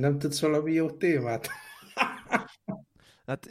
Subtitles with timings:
[0.00, 1.48] Nem tudsz valami jó témát?
[3.26, 3.48] Hát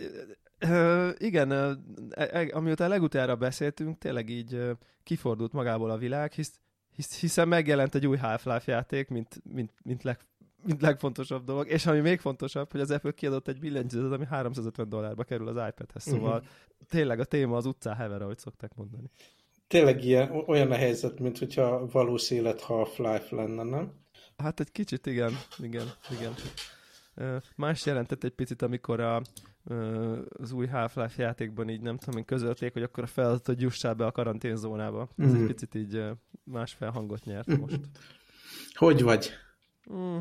[1.17, 1.77] igen, e,
[2.09, 4.61] e, amióta legutoljára beszéltünk, tényleg így
[5.03, 6.59] kifordult magából a világ, hisz,
[6.95, 10.17] hisz, hiszen megjelent egy új Half-Life játék, mint, mint, mint, leg,
[10.65, 14.89] mint legfontosabb dolog, és ami még fontosabb, hogy az Apple kiadott egy billentyűzetet, ami 350
[14.89, 16.47] dollárba kerül az iPad-hez, szóval uh-huh.
[16.89, 19.09] tényleg a téma az utcán hever, ahogy szokták mondani.
[19.67, 23.93] Tényleg ilyen, olyan a helyzet, mint hogyha valós élet Half-Life lenne, nem?
[24.41, 26.33] Hát egy kicsit igen, igen, igen.
[27.55, 29.21] Más jelentett egy picit, amikor a,
[30.29, 34.05] az új Half-Life játékban így nem tudom, én közölték, hogy akkor a feladatot jussál be
[34.05, 35.09] a karanténzónába.
[35.17, 35.33] Ez mm.
[35.33, 35.47] egy mhm.
[35.47, 36.03] picit így
[36.43, 37.79] más felhangot nyert most.
[38.73, 39.29] Hogy vagy?
[39.93, 40.17] Mm,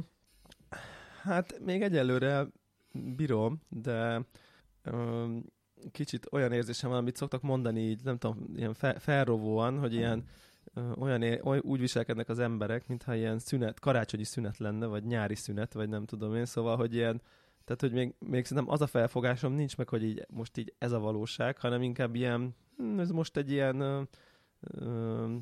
[1.22, 2.46] hát még egyelőre
[2.92, 4.24] bírom, de
[5.92, 10.24] kicsit olyan érzésem van, amit szoktak mondani így, nem tudom, ilyen fe, felrovóan, hogy ilyen
[10.98, 15.72] olyan, olyan, úgy viselkednek az emberek, mintha ilyen szünet, karácsonyi szünet lenne, vagy nyári szünet,
[15.72, 17.22] vagy nem tudom én, szóval, hogy ilyen,
[17.64, 20.92] tehát, hogy még, még szerintem az a felfogásom nincs meg, hogy így, most így ez
[20.92, 24.02] a valóság, hanem inkább ilyen, hm, ez most egy ilyen ö,
[24.60, 25.36] ö,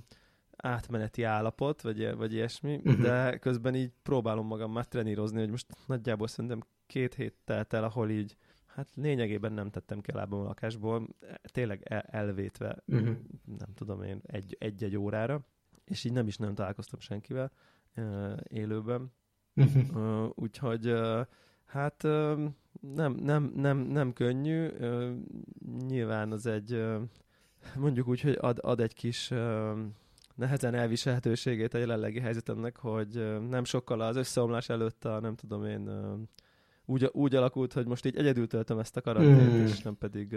[0.57, 3.01] átmeneti állapot, vagy, vagy ilyesmi, uh-huh.
[3.03, 7.85] de közben így próbálom magam már trenírozni, hogy most nagyjából szerintem két hét telt el,
[7.85, 8.37] ahol így
[8.77, 11.09] hát lényegében nem tettem ki a lábam a lakásból,
[11.43, 13.17] tényleg el, elvétve, uh-huh.
[13.59, 15.47] nem tudom én, egy, egy-egy órára,
[15.85, 17.53] és így nem is nem találkoztam senkivel
[17.97, 19.13] uh, élőben.
[19.55, 19.97] Uh-huh.
[19.97, 21.27] Uh, úgyhogy uh,
[21.65, 22.45] hát uh,
[22.81, 25.13] nem, nem, nem, nem könnyű, uh,
[25.87, 27.03] nyilván az egy, uh,
[27.77, 29.79] mondjuk úgy, hogy ad, ad egy kis uh,
[30.35, 35.91] nehezen elviselhetőségét a jelenlegi helyzetemnek, hogy nem sokkal az összeomlás előtt a, nem tudom én,
[36.87, 39.65] úgy, úgy alakult, hogy most így egyedül töltöm ezt a karantént, mm.
[39.65, 40.37] és nem pedig,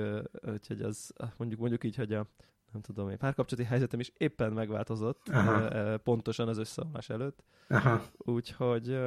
[0.68, 2.28] hogy az, mondjuk, mondjuk így, hogy a
[2.72, 5.98] nem tudom én, párkapcsolati helyzetem is éppen megváltozott, Aha.
[5.98, 7.44] pontosan az összeomlás előtt.
[7.68, 8.02] Aha.
[8.18, 8.98] Úgyhogy,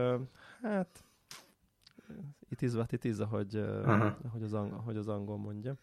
[0.62, 1.04] hát,
[2.48, 3.56] it is what it is, ahogy,
[4.26, 5.76] ahogy, az, angol, ahogy az angol mondja.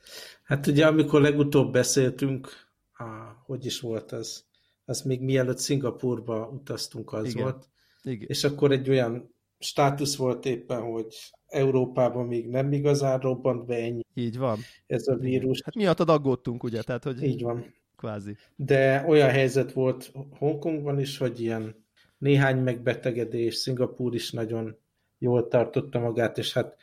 [0.44, 2.50] Hát ugye, amikor legutóbb beszéltünk,
[2.94, 4.44] á, hogy is volt ez?
[4.86, 7.44] Az még mielőtt Szingapurba utaztunk, az Igen.
[7.44, 7.70] volt.
[8.02, 8.28] Igen.
[8.28, 11.16] És akkor egy olyan státusz volt éppen, hogy
[11.50, 14.02] Európában még nem igazán robbant be ennyi.
[14.14, 14.58] Így van.
[14.88, 15.62] Ez a vírus.
[15.64, 16.82] Hát miattad aggódtunk, ugye?
[16.82, 17.74] Tehát, hogy Így van.
[17.98, 18.36] Kvázi.
[18.56, 21.76] De olyan helyzet volt Hongkongban is, hogy ilyen
[22.18, 24.78] néhány megbetegedés, Szingapúr is nagyon
[25.18, 26.76] jól tartotta magát, és hát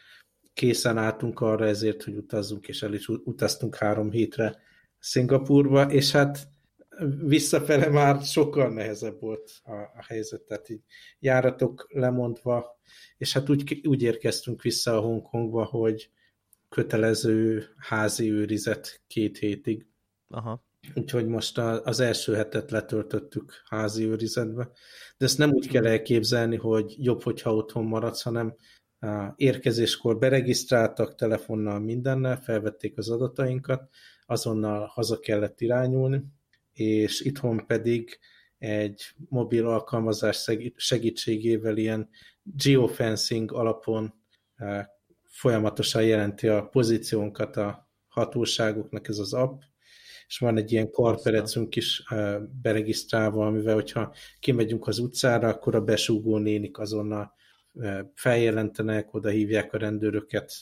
[0.54, 4.56] készen álltunk arra ezért, hogy utazzunk, és el is utaztunk három hétre
[4.98, 6.48] Szingapúrba, és hát
[7.18, 10.82] visszafele már sokkal nehezebb volt a, a helyzet, tehát így
[11.18, 12.80] járatok lemondva,
[13.16, 16.10] és hát úgy, úgy érkeztünk vissza a Hongkongba, hogy
[16.68, 19.86] kötelező házi őrizet két hétig.
[20.28, 20.64] Aha.
[20.94, 24.70] Úgyhogy most a, az első hetet letöltöttük házi őrizetbe.
[25.16, 28.56] De ezt nem úgy kell elképzelni, hogy jobb, hogyha otthon maradsz, hanem
[29.00, 33.88] a érkezéskor beregisztráltak telefonnal mindennel, felvették az adatainkat,
[34.26, 36.24] azonnal haza kellett irányulni,
[36.76, 38.18] és itthon pedig
[38.58, 42.08] egy mobil alkalmazás segítségével ilyen
[42.42, 44.14] geofencing alapon
[44.56, 44.86] eh,
[45.24, 49.60] folyamatosan jelenti a pozíciónkat a hatóságoknak ez az app,
[50.26, 55.84] és van egy ilyen karperecünk is eh, beregisztrálva, amivel, hogyha kimegyünk az utcára, akkor a
[55.84, 57.34] besúgó nénik azonnal
[57.74, 60.52] eh, feljelentenek, oda hívják a rendőröket,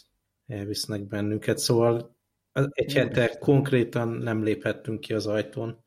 [0.47, 2.17] elvisznek bennünket, szóval
[2.55, 5.85] egy hete konkrétan nem léphettünk ki az ajtón.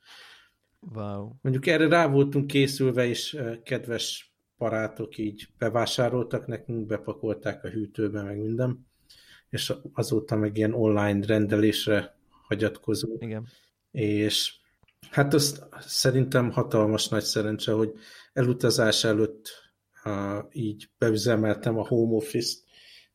[0.79, 1.31] Wow.
[1.41, 8.37] Mondjuk erre rá voltunk készülve, és kedves barátok így bevásároltak nekünk, bepakolták a hűtőbe, meg
[8.37, 8.87] minden,
[9.49, 12.17] és azóta meg ilyen online rendelésre
[12.47, 13.23] hagyatkozunk.
[13.23, 13.47] Igen.
[13.91, 14.55] És
[15.09, 17.93] hát azt szerintem hatalmas nagy szerencse, hogy
[18.33, 19.49] elutazás előtt
[20.05, 22.66] uh, így beüzemeltem a home office-t,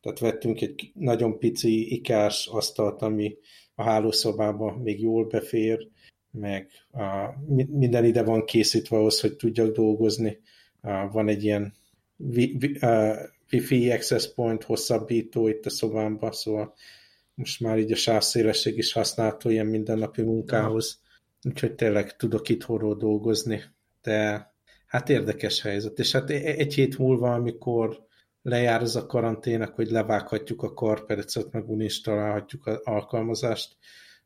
[0.03, 3.37] tehát vettünk egy nagyon pici ikás asztalt, ami
[3.75, 5.87] a hálószobában még jól befér,
[6.31, 7.29] meg a,
[7.67, 10.39] minden ide van készítve ahhoz, hogy tudjak dolgozni.
[10.81, 11.73] A, van egy ilyen
[12.17, 13.17] wi, wi, a,
[13.51, 16.73] Wi-Fi access point hosszabbító itt a szobámban, szóval
[17.33, 21.01] most már így a sávszélesség is használható ilyen mindennapi munkához,
[21.43, 23.61] úgyhogy tényleg tudok itthonról dolgozni,
[24.01, 24.51] de
[24.85, 28.05] hát érdekes helyzet, és hát e-, egy hét múlva, amikor
[28.43, 33.77] lejár az a karantének, hogy levághatjuk a karperecet, meg uninstalálhatjuk az alkalmazást,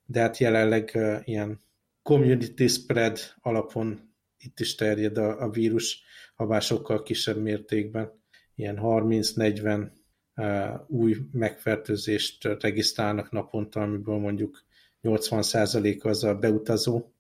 [0.05, 1.61] de hát jelenleg ilyen
[2.01, 6.01] community spread alapon itt is terjed a, a vírus,
[6.35, 8.11] ha bár sokkal kisebb mértékben.
[8.55, 9.87] Ilyen 30-40
[10.35, 14.65] uh, új megfertőzést regisztrálnak naponta, amiből mondjuk
[15.03, 17.11] 80% az a beutazó,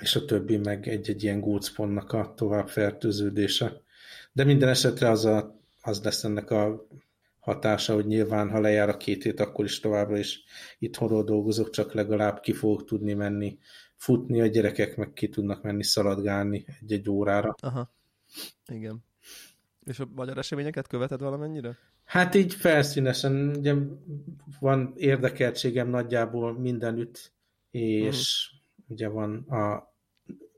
[0.00, 3.80] és a többi meg egy-egy ilyen gócpontnak a tovább fertőződése.
[4.32, 5.57] De minden esetre az a
[5.88, 6.86] az lesz ennek a
[7.38, 10.44] hatása, hogy nyilván, ha lejár a két hét, akkor is továbbra is
[10.78, 13.58] itthonról dolgozok, csak legalább ki fogok tudni menni
[13.96, 17.54] futni, a gyerekek meg ki tudnak menni szaladgálni egy-egy órára.
[17.60, 17.92] Aha,
[18.66, 19.04] igen.
[19.84, 21.78] És a magyar eseményeket követed valamennyire?
[22.04, 23.74] Hát így felszínesen, ugye
[24.60, 27.32] van érdekeltségem nagyjából mindenütt,
[27.70, 28.90] és uh-huh.
[28.90, 29.94] ugye van a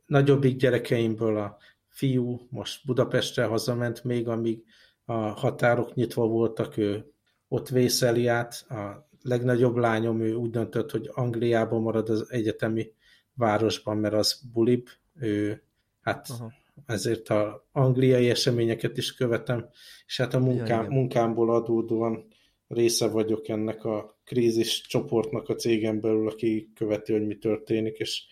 [0.06, 4.64] nagyobbik gyerekeimből a fiú most Budapestre hazament, még amíg
[5.10, 7.12] a határok nyitva voltak, ő
[7.48, 8.64] ott vészeli át.
[8.68, 12.92] A legnagyobb lányom, ő úgy döntött, hogy Angliában marad az egyetemi
[13.34, 14.88] városban, mert az bulib.
[15.14, 15.62] Ő,
[16.00, 16.52] hát Aha.
[16.86, 19.68] ezért a angliai eseményeket is követem,
[20.06, 22.26] és hát a munkám, ja, munkámból adódóan
[22.68, 28.22] része vagyok ennek a krízis csoportnak a cégen belül, aki követi, hogy mi történik, és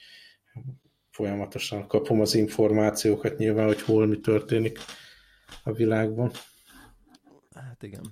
[1.11, 4.79] folyamatosan kapom az információkat nyilván, hogy hol mi történik
[5.65, 6.33] a világban.
[7.63, 8.03] Hát igen.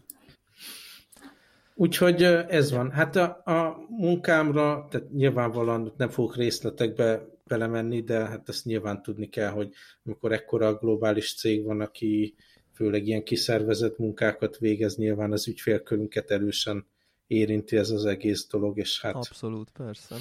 [1.75, 2.91] Úgyhogy ez van.
[2.91, 9.29] Hát a, a munkámra, tehát nyilvánvalóan nem fogok részletekbe belemenni, de hát ezt nyilván tudni
[9.29, 9.73] kell, hogy
[10.05, 12.35] amikor ekkora globális cég van, aki
[12.73, 16.87] főleg ilyen kiszervezett munkákat végez, nyilván az ügyfélkörünket erősen
[17.27, 19.15] érinti ez az egész dolog, és hát...
[19.15, 20.17] Abszolút, persze.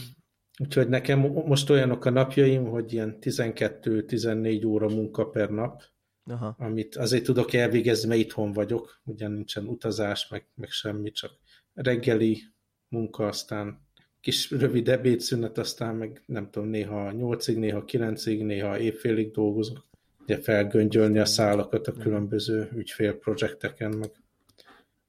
[0.57, 5.83] Úgyhogy nekem most olyanok a napjaim, hogy ilyen 12-14 óra munka per nap,
[6.25, 6.55] Aha.
[6.57, 11.31] amit azért tudok elvégezni, mert itthon vagyok, ugyan nincsen utazás, meg, meg semmi, csak
[11.73, 12.41] reggeli
[12.87, 13.85] munka, aztán
[14.21, 19.87] kis rövid ebédszünet, aztán meg nem tudom, néha 8-ig, néha 9-ig, néha évfélig dolgozok.
[20.19, 24.11] Ugye felgöngyölni a szálakat a különböző ügyfélprojekteken, meg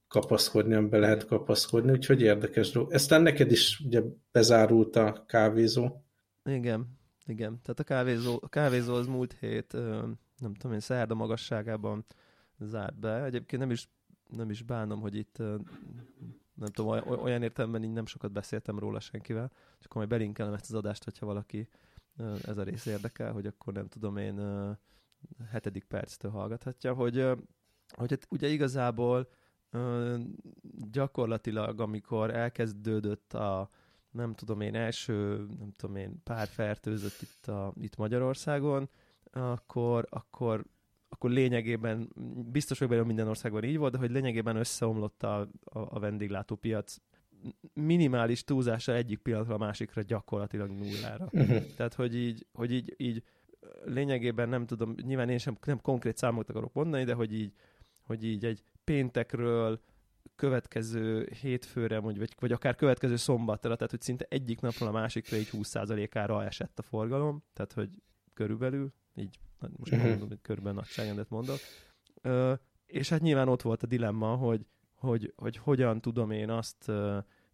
[0.07, 2.93] kapaszkodni, amiben lehet kapaszkodni, úgyhogy érdekes dolog.
[2.93, 6.03] Eztán neked is ugye bezárult a kávézó.
[6.43, 7.59] Igen, igen.
[7.61, 9.77] Tehát a kávézó, a kávézó az múlt hét,
[10.37, 12.05] nem tudom én, szerda magasságában
[12.59, 13.23] zárt be.
[13.23, 13.89] Egyébként nem is,
[14.27, 15.37] nem is bánom, hogy itt
[16.53, 19.51] nem tudom, olyan értelemben így nem sokat beszéltem róla senkivel,
[19.81, 21.69] akkor majd belinkelem ezt az adást, hogyha valaki
[22.43, 24.39] ez a rész érdekel, hogy akkor nem tudom én
[25.49, 27.15] hetedik perctől hallgathatja, hogy,
[27.89, 29.29] hogy hát ugye igazából
[30.91, 33.69] gyakorlatilag, amikor elkezdődött a
[34.09, 38.89] nem tudom én első, nem tudom én pár fertőzött itt, a, itt Magyarországon,
[39.37, 40.65] akkor, akkor
[41.09, 42.09] akkor lényegében,
[42.51, 46.95] biztos vagyok benne, minden országban így volt, de hogy lényegében összeomlott a, a, a vendéglátópiac
[47.73, 51.29] minimális túlzása egyik pillanatra a másikra gyakorlatilag nullára.
[51.31, 51.65] Uh-huh.
[51.75, 53.23] Tehát, hogy így, hogy így, így
[53.85, 57.53] lényegében nem tudom, nyilván én sem nem konkrét számokat akarok mondani, de hogy így,
[58.01, 59.81] hogy így egy péntekről
[60.35, 65.49] következő hétfőre, vagy, vagy akár következő szombatra, tehát hogy szinte egyik napról a másikra így
[65.51, 67.89] 20%-ára esett a forgalom, tehát hogy
[68.33, 69.39] körülbelül, így
[69.77, 70.09] most uh-huh.
[70.09, 71.57] mondom, hogy körülbelül nagyságrendet mondok.
[72.21, 72.53] Ö,
[72.85, 74.65] és hát nyilván ott volt a dilemma, hogy,
[74.95, 76.91] hogy, hogy hogyan tudom én azt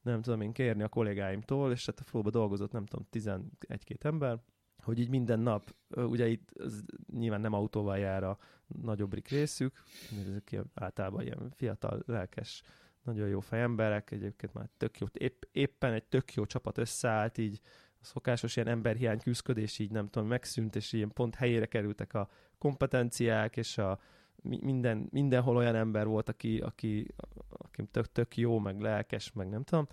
[0.04, 4.40] nem tudom én kérni a kollégáimtól, és hát a flóba dolgozott nem tudom 11-két ember,
[4.78, 6.84] hogy így minden nap, ugye itt az
[7.14, 8.38] nyilván nem autóval jár a
[8.68, 9.84] nagyobbik részük,
[10.28, 12.64] ezek ilyen, általában ilyen fiatal, lelkes,
[13.04, 17.62] nagyon jó fejemberek, egyébként már tök jó, épp, éppen egy tök jó csapat összeállt, így
[18.04, 23.58] szokásos ilyen emberhiány küzdködés így nem tudom, megszűnt, és ilyen pont helyére kerültek a kompetenciák,
[23.58, 24.00] és a
[24.42, 27.08] minden, mindenhol olyan ember volt, aki, aki,
[27.50, 29.88] aki tök, tök jó, meg lelkes, meg nem tudom.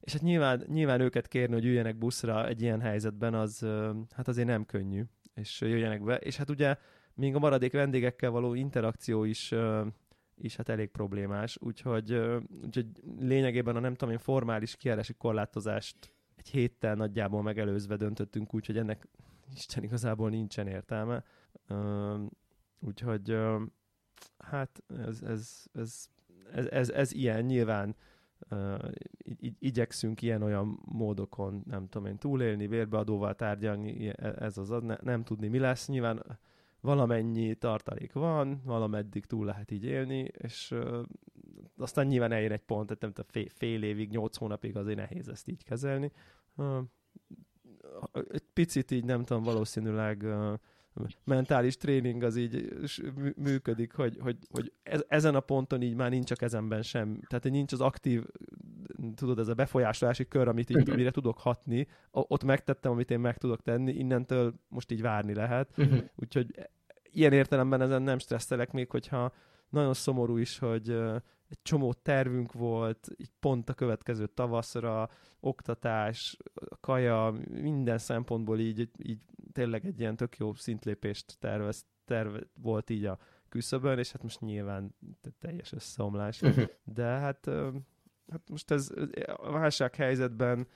[0.00, 3.66] És hát nyilván, nyilván őket kérni, hogy üljenek buszra egy ilyen helyzetben, az
[4.14, 5.02] hát azért nem könnyű,
[5.34, 6.16] és jöjjenek be.
[6.16, 6.76] És hát ugye
[7.14, 9.54] még a maradék vendégekkel való interakció is,
[10.36, 12.20] is hát elég problémás, úgyhogy,
[12.64, 12.86] úgyhogy
[13.18, 16.15] lényegében a nem tudom én formális kiárási korlátozást
[16.46, 19.08] egy héttel nagyjából megelőzve döntöttünk úgy, hogy ennek
[19.54, 21.24] Isten igazából nincsen értelme.
[22.80, 23.36] Úgyhogy
[24.38, 26.08] hát ez, ez, ez,
[26.52, 27.96] ez, ez, ez ilyen nyilván
[29.18, 35.24] igy, igyekszünk ilyen-olyan módokon, nem tudom én, túlélni, vérbeadóval tárgyalni, e, ez az, ne, nem
[35.24, 35.88] tudni mi lesz.
[35.88, 36.38] Nyilván
[36.80, 40.74] valamennyi tartalék van, valameddig túl lehet így élni, és
[41.76, 45.48] aztán nyilván eljön egy pont, tehát nem tudom, fél évig, nyolc hónapig azért nehéz ezt
[45.48, 46.12] így kezelni.
[48.12, 50.26] Egy picit így nem tudom, valószínűleg
[51.24, 52.72] mentális tréning az így
[53.36, 57.44] működik, hogy, hogy, hogy ez, ezen a ponton így már nincs a kezemben sem, tehát
[57.44, 58.24] nincs az aktív,
[59.14, 63.38] tudod, ez a befolyásolási kör, amit így, amire tudok hatni, ott megtettem, amit én meg
[63.38, 65.98] tudok tenni, innentől most így várni lehet, uh-huh.
[66.16, 66.68] úgyhogy
[67.10, 69.32] ilyen értelemben ezen nem stresszelek még, hogyha
[69.68, 70.96] nagyon szomorú is, hogy
[71.48, 75.08] egy csomó tervünk volt, így pont a következő tavaszra,
[75.40, 76.36] oktatás,
[76.80, 79.20] kaja, minden szempontból így, így
[79.52, 84.40] tényleg egy ilyen tök jó szintlépést tervez, terve, volt így a küszöbön, és hát most
[84.40, 84.94] nyilván
[85.38, 86.42] teljes összeomlás.
[86.42, 86.64] Uh-huh.
[86.84, 87.50] De hát,
[88.30, 88.90] hát most ez
[89.36, 90.66] a válsághelyzetben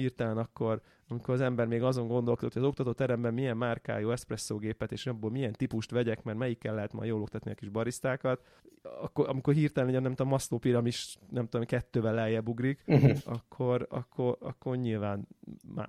[0.00, 5.06] hirtelen akkor, amikor az ember még azon gondolkodott, hogy az oktatóteremben milyen márkájú eszpresszógépet és
[5.06, 8.40] abból milyen típust vegyek, mert melyikkel lehet majd jól oktatni a kis barisztákat,
[8.82, 13.18] akkor, amikor hirtelen nem tudom, a Maszló piramis, nem tudom, kettővel lejjebb ugrik, uh-huh.
[13.24, 15.28] akkor, akkor, akkor nyilván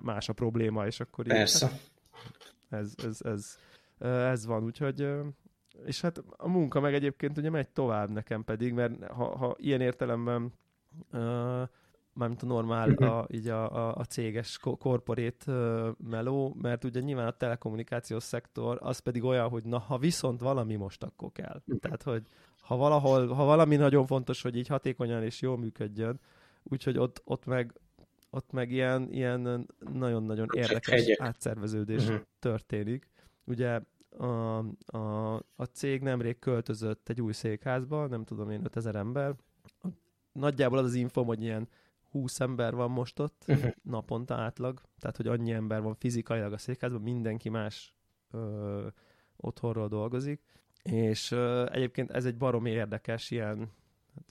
[0.02, 1.70] más a probléma, és akkor Persze.
[1.72, 1.80] Így,
[2.70, 3.58] ez, ez, ez,
[4.08, 5.08] ez van, úgyhogy
[5.86, 9.82] és hát a munka meg egyébként ugye megy tovább nekem pedig, mert ha, ha ilyen
[9.82, 10.54] értelemben
[11.12, 11.62] uh,
[12.20, 13.04] mármint a normál, mhm.
[13.04, 15.46] a, így a, a, a céges korporét
[16.10, 20.76] meló, mert ugye nyilván a telekommunikációs szektor az pedig olyan, hogy na, ha viszont valami
[20.76, 21.62] most, akkor kell.
[21.66, 21.78] Mhm.
[21.78, 22.24] Tehát, hogy
[22.60, 26.20] ha valahol, ha valami nagyon fontos, hogy így hatékonyan és jól működjön,
[26.64, 27.80] úgyhogy ott, ott meg
[28.32, 31.20] ott meg ilyen, ilyen nagyon-nagyon érdekes hegyek.
[31.20, 32.22] átszerveződés uh-huh.
[32.40, 33.10] történik.
[33.46, 33.82] Ugye
[34.18, 39.36] a, a, a cég nemrég költözött egy új székházba, nem tudom én, 5000 ember.
[40.32, 41.68] Nagyjából az az infom, hogy ilyen
[42.12, 43.72] 20 ember van most ott, uh-huh.
[43.82, 47.96] naponta átlag, tehát hogy annyi ember van fizikailag a székházban, mindenki más
[48.32, 48.88] ö,
[49.36, 50.42] otthonról dolgozik,
[50.84, 53.58] és ö, egyébként ez egy baromi érdekes ilyen
[54.16, 54.26] hát,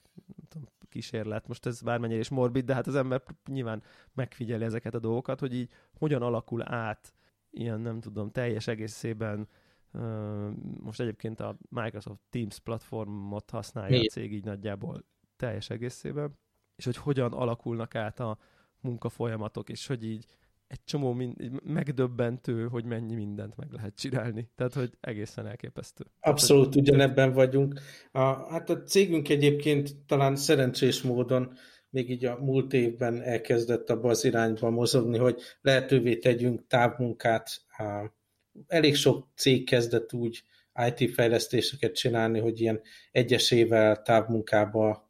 [0.49, 3.83] tudom, kísérlet, most ez bármennyire is morbid, de hát az ember nyilván
[4.15, 7.13] megfigyeli ezeket a dolgokat, hogy így hogyan alakul át
[7.51, 9.49] ilyen, nem tudom, teljes egészében
[10.81, 14.07] most egyébként a Microsoft Teams platformot használja Mi?
[14.07, 15.05] a cég így nagyjából
[15.37, 16.39] teljes egészében,
[16.79, 18.39] és hogy hogyan alakulnak át a
[18.81, 20.27] munkafolyamatok, és hogy így
[20.69, 24.49] egy csomó mind, megdöbbentő, hogy mennyi mindent meg lehet csinálni.
[24.57, 26.05] Tehát, hogy egészen elképesztő.
[26.21, 27.81] Abszolút Tehát, ugyanebben vagyunk.
[28.13, 28.21] A,
[28.51, 31.53] hát a cégünk egyébként talán szerencsés módon
[31.91, 37.51] még így a múlt évben elkezdett abba az irányba mozogni, hogy lehetővé tegyünk távmunkát.
[38.67, 40.43] Elég sok cég kezdett úgy
[40.87, 42.81] IT fejlesztéseket csinálni, hogy ilyen
[43.13, 45.08] egyesével távmunkába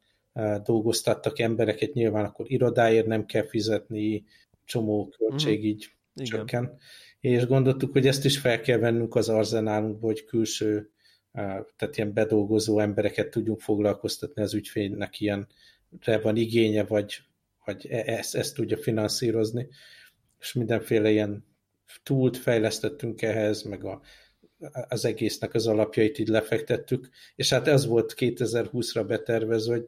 [0.62, 4.24] dolgoztattak embereket, nyilván akkor irodáért nem kell fizetni,
[4.64, 5.64] csomó költség mm.
[5.64, 6.26] így Igen.
[6.26, 6.78] csökken.
[7.20, 10.90] És gondoltuk, hogy ezt is fel kell vennünk az arzenálunkba, hogy külső,
[11.32, 17.20] tehát ilyen bedolgozó embereket tudjunk foglalkoztatni az ügyfélnek ilyenre van igénye, vagy,
[17.64, 19.68] vagy e, ezt, ezt tudja finanszírozni.
[20.38, 21.44] És mindenféle ilyen
[22.02, 24.00] túlt fejlesztettünk ehhez, meg a,
[24.88, 29.86] az egésznek az alapjait így lefektettük, és hát ez volt 2020-ra betervezve, hogy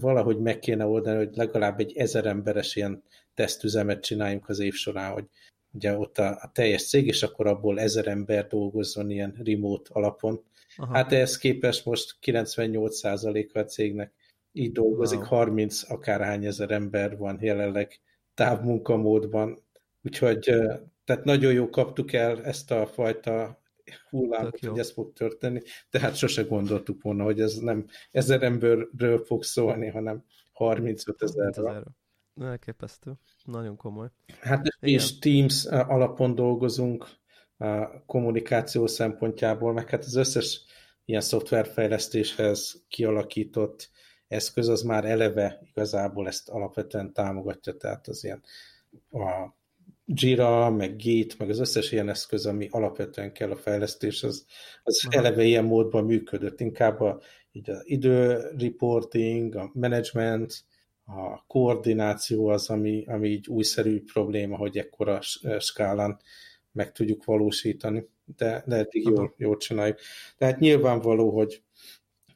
[0.00, 3.02] valahogy meg kéne oldani, hogy legalább egy ezer emberes ilyen
[3.34, 5.24] tesztüzemet csináljunk az év során, hogy
[5.72, 10.44] ugye ott a, a teljes cég, és akkor abból ezer ember dolgozzon ilyen remote alapon.
[10.76, 10.94] Aha.
[10.94, 14.12] Hát ehhez képest most 98%-a a cégnek
[14.52, 15.28] így dolgozik, wow.
[15.28, 18.00] 30 akárhány ezer ember van jelenleg
[18.34, 19.62] távmunkamódban,
[20.02, 20.38] úgyhogy
[21.04, 23.61] tehát nagyon jó kaptuk el ezt a fajta
[24.10, 25.60] hullámot, hogy ez fog történni,
[25.90, 31.84] de hát sose gondoltuk volna, hogy ez nem ezer emberről fog szólni, hanem 35 ezerről.
[32.40, 33.12] Elképesztő.
[33.44, 34.08] Nagyon komoly.
[34.40, 37.06] Hát mi is Teams alapon dolgozunk
[38.06, 40.64] kommunikáció szempontjából, meg hát az összes
[41.04, 43.90] ilyen szoftverfejlesztéshez kialakított
[44.28, 48.42] eszköz az már eleve igazából ezt alapvetően támogatja, tehát az ilyen
[49.10, 49.60] a
[50.04, 54.46] Jira, meg Git, meg az összes ilyen eszköz, ami alapvetően kell a fejlesztés, az,
[54.82, 56.60] az eleve ilyen módban működött.
[56.60, 57.20] Inkább a,
[57.52, 60.64] így az időreporting, a management,
[61.04, 65.20] a koordináció az, ami, ami így újszerű probléma, hogy ekkora
[65.58, 66.20] skálán
[66.72, 69.98] meg tudjuk valósítani, de, de eddig jól, jól csináljuk.
[70.36, 71.62] Tehát nyilvánvaló, hogy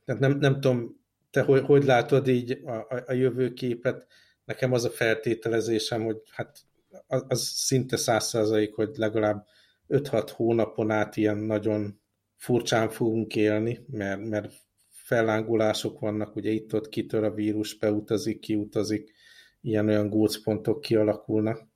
[0.05, 4.07] tehát nem, nem tudom, te hogy, hogy látod így a, a, a jövőképet,
[4.45, 6.59] nekem az a feltételezésem, hogy hát
[7.07, 9.47] az, szinte száz hogy legalább
[9.89, 12.01] 5-6 hónapon át ilyen nagyon
[12.37, 14.53] furcsán fogunk élni, mert, mert
[14.89, 19.13] fellángulások vannak, ugye itt-ott kitör a vírus, beutazik, kiutazik,
[19.61, 21.69] ilyen-olyan gócpontok kialakulnak,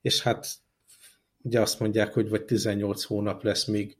[0.00, 0.46] és hát
[1.42, 3.96] ugye azt mondják, hogy vagy 18 hónap lesz, míg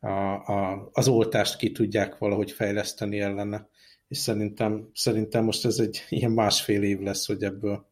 [0.00, 0.08] a,
[0.52, 3.68] a, az oltást ki tudják valahogy fejleszteni ellene,
[4.08, 7.91] és szerintem, szerintem most ez egy ilyen másfél év lesz, hogy ebből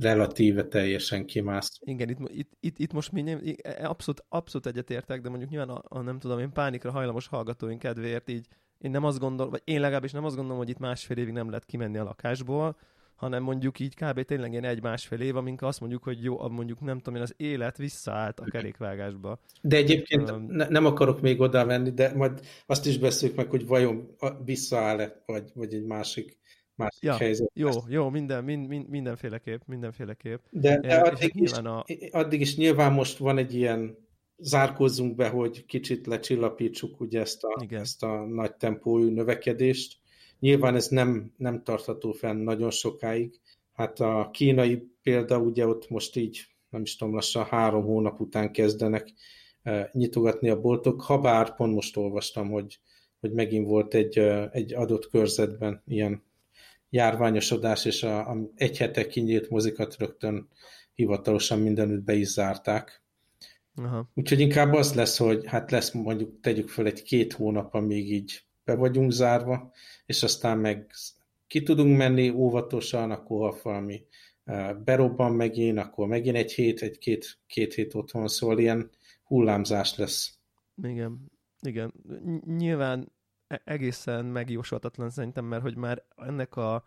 [0.00, 1.78] relatíve teljesen kimász.
[1.80, 3.36] Igen, itt, itt, itt, itt most mi
[3.82, 8.28] abszolút, abszolút egyetértek, de mondjuk nyilván a, a, nem tudom én pánikra hajlamos hallgatóink kedvéért
[8.28, 8.46] így
[8.78, 11.48] én nem azt gondolom, vagy én legalábbis nem azt gondolom, hogy itt másfél évig nem
[11.48, 12.76] lehet kimenni a lakásból,
[13.14, 14.22] hanem mondjuk így kb.
[14.22, 17.76] tényleg ilyen egy-másfél év, amink azt mondjuk, hogy jó, mondjuk nem tudom én, az élet
[17.76, 19.40] visszaállt a kerékvágásba.
[19.62, 23.50] De egyébként um, ne, nem akarok még oda menni, de majd azt is beszéljük meg,
[23.50, 26.38] hogy vajon visszaáll-e, vagy, vagy egy másik
[26.78, 27.50] másik ja, helyzet.
[27.54, 30.40] Jó, jó, minden, mind, mindenféleképp, mindenféleképp.
[30.50, 31.84] De, de addig, is, a...
[32.10, 33.96] addig is nyilván most van egy ilyen
[34.38, 39.96] zárkózzunk be, hogy kicsit lecsillapítsuk ugye ezt a, ezt a nagy tempójú növekedést.
[40.38, 43.40] Nyilván ez nem, nem tartható fenn nagyon sokáig.
[43.72, 48.52] Hát a kínai példa ugye ott most így, nem is tudom, lassan három hónap után
[48.52, 49.12] kezdenek
[49.62, 52.78] e, nyitogatni a boltok, ha bár pont most olvastam, hogy,
[53.20, 54.18] hogy megint volt egy,
[54.52, 56.26] egy adott körzetben ilyen
[56.90, 60.48] járványosodás, és a, a egy hete kinyílt mozikat rögtön
[60.94, 63.02] hivatalosan mindenütt be is zárták.
[63.74, 64.10] Aha.
[64.14, 68.42] Úgyhogy inkább az lesz, hogy hát lesz mondjuk tegyük fel egy két hónap, amíg így
[68.64, 69.72] be vagyunk zárva,
[70.06, 70.90] és aztán meg
[71.46, 74.02] ki tudunk menni óvatosan, akkor ha valami
[74.44, 78.90] e, berobban megint, akkor megint egy hét, egy két, két hét otthon, szóval ilyen
[79.24, 80.38] hullámzás lesz.
[80.82, 81.30] Igen,
[81.60, 81.92] igen.
[82.46, 83.12] Nyilván
[83.64, 86.84] egészen megjósolhatatlan szerintem, mert hogy már ennek a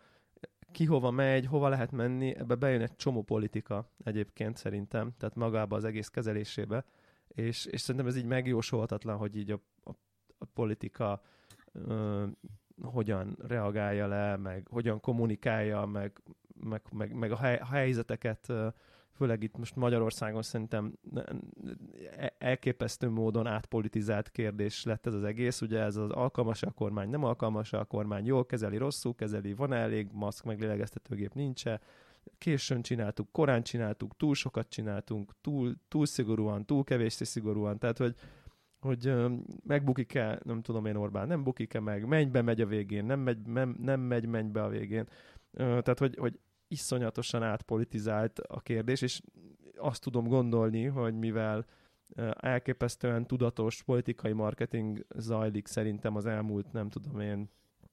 [0.72, 5.76] ki hova megy, hova lehet menni, ebbe bejön egy csomó politika egyébként szerintem, tehát magába
[5.76, 6.84] az egész kezelésébe,
[7.28, 9.90] és, és szerintem ez így megjósolhatatlan, hogy így a, a,
[10.38, 11.22] a politika
[11.72, 12.24] ö,
[12.82, 16.20] hogyan reagálja le, meg hogyan kommunikálja, meg,
[16.54, 18.68] meg, meg, meg a, hely, a helyzeteket ö,
[19.22, 20.92] főleg itt most Magyarországon szerintem
[22.16, 25.60] e, elképesztő módon átpolitizált kérdés lett ez az egész.
[25.60, 29.72] Ugye ez az alkalmas a kormány, nem alkalmas a kormány, jól kezeli, rosszul kezeli, van
[29.72, 31.80] elég maszk, meg lélegeztetőgép nincs-e,
[32.38, 38.14] későn csináltuk, korán csináltuk, túl sokat csináltunk, túl, túl szigorúan, túl kevéssé szigorúan, tehát hogy,
[38.80, 39.12] hogy
[39.66, 43.76] megbukik-e, nem tudom én Orbán, nem bukik-e meg, mennybe megy a végén, nem megy, nem,
[43.78, 45.06] nem megy mennybe a végén.
[45.56, 46.38] Tehát, hogy, hogy
[46.72, 49.20] iszonyatosan átpolitizált a kérdés, és
[49.76, 51.66] azt tudom gondolni, hogy mivel
[52.40, 57.50] elképesztően tudatos politikai marketing zajlik szerintem az elmúlt, nem tudom én,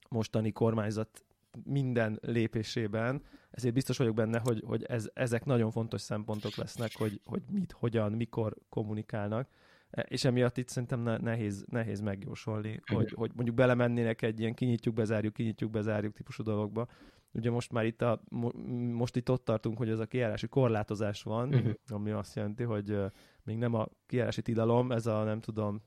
[0.10, 1.23] mostani kormányzat
[1.63, 7.21] minden lépésében, ezért biztos vagyok benne, hogy, hogy ez, ezek nagyon fontos szempontok lesznek, hogy,
[7.25, 9.49] hogy mit, hogyan, mikor kommunikálnak,
[9.89, 14.95] e, és emiatt itt szerintem nehéz, nehéz megjósolni, hogy, hogy mondjuk belemennének egy ilyen kinyitjuk,
[14.95, 16.88] bezárjuk, kinyitjuk, bezárjuk típusú dologba,
[17.32, 18.22] Ugye most már itt, a,
[18.92, 21.74] most itt ott tartunk, hogy ez a kijárási korlátozás van, uh-huh.
[21.88, 23.00] ami azt jelenti, hogy
[23.44, 25.82] még nem a kijárási tilalom, ez a nem tudom,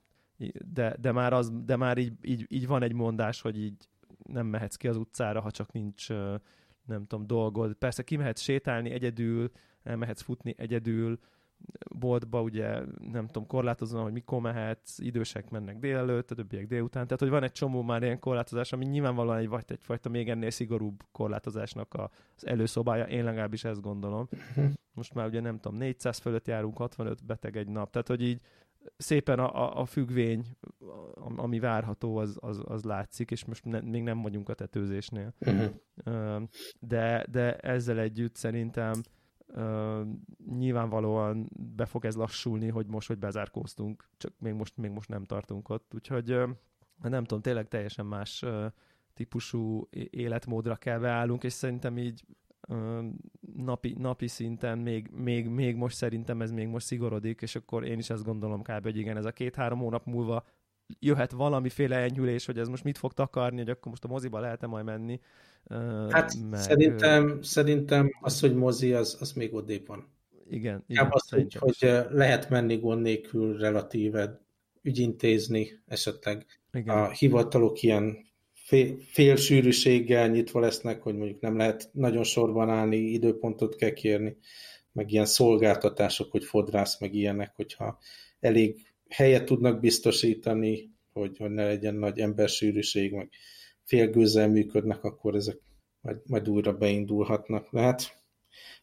[0.73, 3.89] de, de már, az, de már így, így, így van egy mondás, hogy így
[4.23, 6.09] nem mehetsz ki az utcára, ha csak nincs
[6.87, 7.75] nem tudom, dolgod.
[7.75, 9.51] Persze kimehetsz sétálni egyedül,
[9.83, 11.19] elmehetsz futni egyedül,
[11.95, 12.81] boltba ugye
[13.13, 17.43] nem tudom, korlátozóan, hogy mikor mehetsz, idősek mennek délelőtt, a többiek délután, tehát hogy van
[17.43, 22.47] egy csomó már ilyen korlátozás, ami nyilvánvalóan egy, vagy egyfajta még ennél szigorúbb korlátozásnak az
[22.47, 24.29] előszobája, én legalábbis ezt gondolom.
[24.95, 28.41] Most már ugye nem tudom, 400 fölött járunk, 65 beteg egy nap, tehát hogy így
[28.97, 30.45] szépen a, a, a függvény,
[31.37, 35.35] ami várható, az, az, az látszik, és most ne, még nem vagyunk a tetőzésnél.
[35.39, 36.43] Uh-huh.
[36.81, 38.93] De, de ezzel együtt szerintem
[39.55, 40.07] Uh,
[40.47, 45.25] nyilvánvalóan be fog ez lassulni, hogy most, hogy bezárkóztunk, csak még most, még most nem
[45.25, 45.95] tartunk ott.
[45.95, 46.51] Úgyhogy uh,
[47.03, 48.65] nem tudom, tényleg teljesen más uh,
[49.15, 52.25] típusú életmódra kell beállunk, és szerintem így
[53.57, 57.99] napi, napi szinten még, még, még most szerintem ez még most szigorodik, és akkor én
[57.99, 58.83] is ezt gondolom kb.
[58.83, 60.45] hogy igen, ez a két-három hónap múlva
[61.01, 64.67] jöhet valamiféle enyhülés, hogy ez most mit fog takarni, hogy akkor most a moziba lehet-e
[64.67, 65.21] majd menni,
[66.11, 66.61] Hát meg...
[66.61, 70.11] szerintem, szerintem az, hogy mozi, az, az még odébb van.
[70.51, 70.85] Igen.
[70.87, 71.77] igen az, hogy, hogy
[72.11, 74.41] lehet menni gond nélkül relatíve
[74.83, 76.47] ügyintézni esetleg.
[76.73, 76.97] Igen.
[76.97, 78.17] A hivatalok ilyen
[78.53, 84.37] fél, fél sűrűséggel nyitva lesznek, hogy mondjuk nem lehet nagyon sorban állni, időpontot kell kérni,
[84.93, 87.99] meg ilyen szolgáltatások, hogy fodrász, meg ilyenek, hogyha
[88.41, 93.31] elég helyet tudnak biztosítani, hogy, hogy ne legyen nagy embersűrűség, meg
[93.85, 95.59] félgőzzel működnek, akkor ezek
[96.01, 97.71] majd, majd újra beindulhatnak.
[97.71, 98.23] Lehet,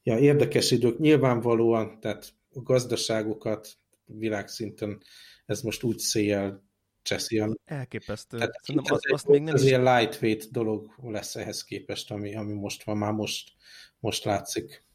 [0.03, 5.01] ja, érdekes idők nyilvánvalóan, tehát a gazdaságokat világszinten
[5.45, 6.67] ez most úgy széjjel
[7.01, 7.43] cseszi.
[7.65, 8.37] Elképesztő.
[8.37, 9.67] Tehát az, az, azt még nem az is...
[9.67, 13.51] ilyen lightweight dolog lesz ehhez képest, ami, ami most van, már most,
[13.99, 14.87] most látszik.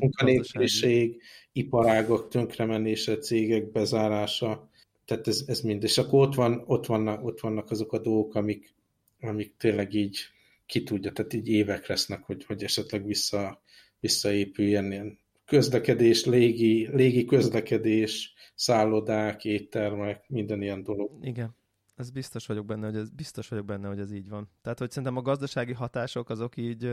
[0.00, 1.22] Munkanélküliség,
[1.58, 4.68] iparágok tönkremenése, cégek bezárása,
[5.04, 5.82] tehát ez, ez mind.
[5.82, 8.74] És akkor ott, van, ott, vannak, ott vannak azok a dolgok, amik,
[9.20, 10.18] amik tényleg így
[10.66, 13.62] ki tudja, tehát így évek lesznek, hogy, hogy esetleg vissza,
[14.00, 21.10] visszaépüljen ilyen közlekedés, légi, légi közlekedés, szállodák, éttermek, minden ilyen dolog.
[21.22, 21.56] Igen.
[21.96, 24.48] Ez biztos vagyok benne, hogy ez, biztos vagyok benne, hogy ez így van.
[24.62, 26.90] Tehát, hogy szerintem a gazdasági hatások azok így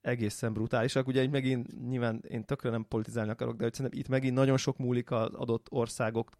[0.00, 1.06] egészen brutálisak.
[1.06, 4.56] Ugye így megint nyilván én tökre nem politizálni akarok, de hogy szerintem itt megint nagyon
[4.56, 6.30] sok múlik az adott országok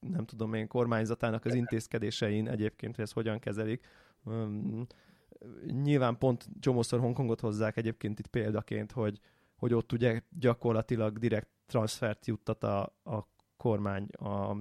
[0.00, 3.86] nem tudom én, kormányzatának az intézkedésein egyébként, hogy ezt hogyan kezelik.
[4.24, 4.86] Um,
[5.66, 9.20] nyilván pont csomószor Hongkongot hozzák egyébként itt példaként, hogy,
[9.56, 14.56] hogy ott ugye gyakorlatilag direkt transfert juttat a, a kormány a,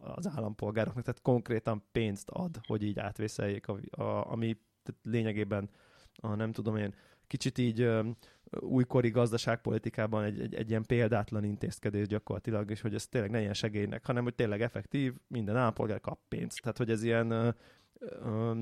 [0.00, 4.60] az állampolgároknak, tehát konkrétan pénzt ad, hogy így átvészeljék, a, a, ami
[5.02, 5.70] lényegében,
[6.14, 6.94] a, nem tudom én,
[7.26, 7.88] kicsit így
[8.50, 13.54] újkori gazdaságpolitikában egy, egy, egy ilyen példátlan intézkedés gyakorlatilag, és hogy ez tényleg ne ilyen
[13.54, 16.60] segélynek, hanem hogy tényleg effektív, minden állampolgár kap pénzt.
[16.60, 17.48] Tehát, hogy ez ilyen ö,
[18.00, 18.52] ö,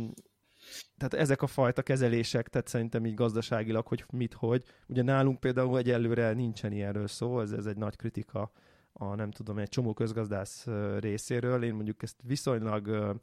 [0.96, 4.64] tehát ezek a fajta kezelések, tehát szerintem így gazdaságilag, hogy mit, hogy.
[4.87, 8.53] Ugye nálunk például egyelőre nincsen ilyenről szó, ez, ez egy nagy kritika
[8.92, 10.66] a nem tudom, egy csomó közgazdász
[10.98, 11.62] részéről.
[11.64, 13.14] Én mondjuk ezt viszonylag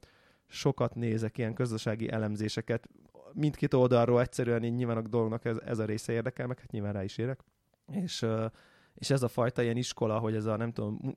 [0.48, 2.90] sokat nézek, ilyen közösségi elemzéseket.
[3.34, 6.94] Mindkét oldalról egyszerűen így nyilván a dolognak ez, ez a része érdekel, meg hát nyilván
[6.94, 7.40] rá is érek.
[7.92, 8.26] És,
[8.94, 11.16] és ez a fajta ilyen iskola, hogy ez a nem tudom,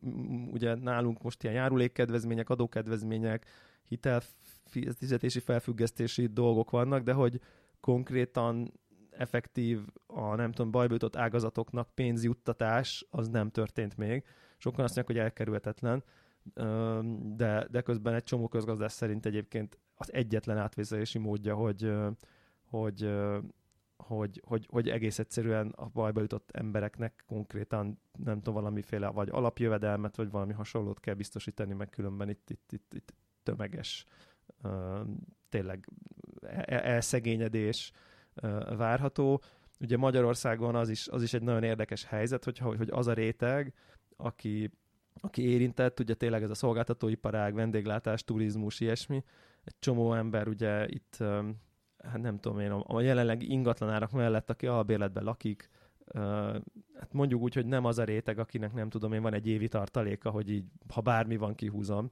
[0.53, 3.47] ugye nálunk most ilyen járulékkedvezmények, adókedvezmények,
[3.89, 7.41] hitelfizetési felfüggesztési dolgok vannak, de hogy
[7.81, 8.73] konkrétan
[9.11, 14.25] effektív a nem tudom, bajbőtott ágazatoknak pénzjuttatás, az nem történt még.
[14.57, 16.05] Sokan azt mondják, hogy elkerülhetetlen,
[17.37, 21.93] de, de közben egy csomó közgazdás szerint egyébként az egyetlen átvézelési módja, hogy,
[22.65, 23.11] hogy,
[23.97, 30.17] hogy, hogy, hogy egész egyszerűen a bajba jutott embereknek konkrétan nem tudom, valamiféle vagy alapjövedelmet,
[30.17, 34.07] vagy valami hasonlót kell biztosítani, meg különben itt, itt, itt, itt tömeges
[35.49, 35.89] tényleg
[36.41, 37.93] e-, e-, elszegényedés
[38.77, 39.43] várható.
[39.81, 43.73] Ugye Magyarországon az is, az is egy nagyon érdekes helyzet, hogy, hogy az a réteg,
[44.17, 44.71] aki,
[45.21, 49.25] aki érintett, ugye tényleg ez a szolgáltatóiparág, vendéglátás, turizmus, ilyesmi,
[49.65, 51.17] egy csomó ember ugye itt,
[51.99, 55.71] hát nem tudom én, a jelenleg ingatlanárak mellett, aki albérletben lakik,
[56.95, 59.69] hát mondjuk úgy, hogy nem az a réteg, akinek nem tudom én, van egy évi
[59.69, 62.11] tartaléka, hogy így, ha bármi van, kihúzom,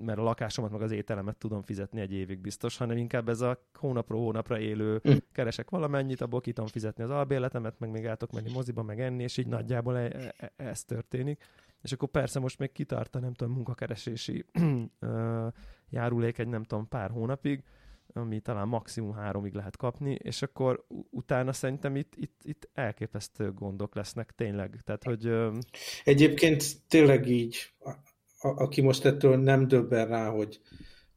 [0.00, 3.62] mert a lakásomat meg az ételemet tudom fizetni egy évig biztos, hanem inkább ez a
[3.74, 5.16] hónapról hónapra élő, hm.
[5.32, 9.22] keresek valamennyit, abból ki tudom fizetni az albérletemet, meg még tudok menni moziba, meg enni,
[9.22, 11.44] és így nagyjából e- e-, e- ez történik.
[11.82, 14.44] És akkor persze most még kitart nem tudom, munkakeresési
[15.90, 17.62] járulék egy nem tudom pár hónapig,
[18.12, 23.94] ami talán maximum háromig lehet kapni, és akkor utána szerintem itt, itt, itt elképesztő gondok
[23.94, 24.80] lesznek tényleg.
[24.84, 25.30] Tehát, hogy...
[26.04, 27.72] Egyébként tényleg így
[28.38, 30.60] a, aki most ettől nem döbben rá, hogy,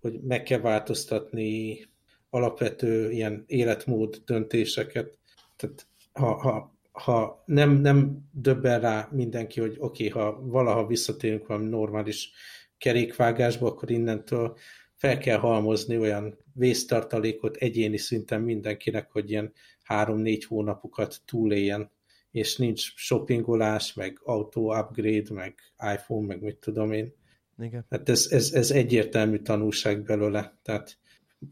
[0.01, 1.79] hogy meg kell változtatni
[2.29, 5.17] alapvető ilyen életmód döntéseket.
[5.55, 11.47] Tehát ha, ha, ha nem, nem döbben rá mindenki, hogy oké, okay, ha valaha visszatérünk
[11.47, 12.31] valami normális
[12.77, 14.57] kerékvágásba, akkor innentől
[14.95, 21.91] fel kell halmozni olyan vésztartalékot egyéni szinten mindenkinek, hogy ilyen három-négy hónapokat túléljen
[22.31, 25.55] és nincs shoppingolás, meg autó upgrade, meg
[25.93, 27.13] iPhone, meg mit tudom én.
[27.57, 27.85] Igen.
[27.89, 30.57] Hát ez, ez, ez egyértelmű tanulság belőle.
[30.61, 30.97] Tehát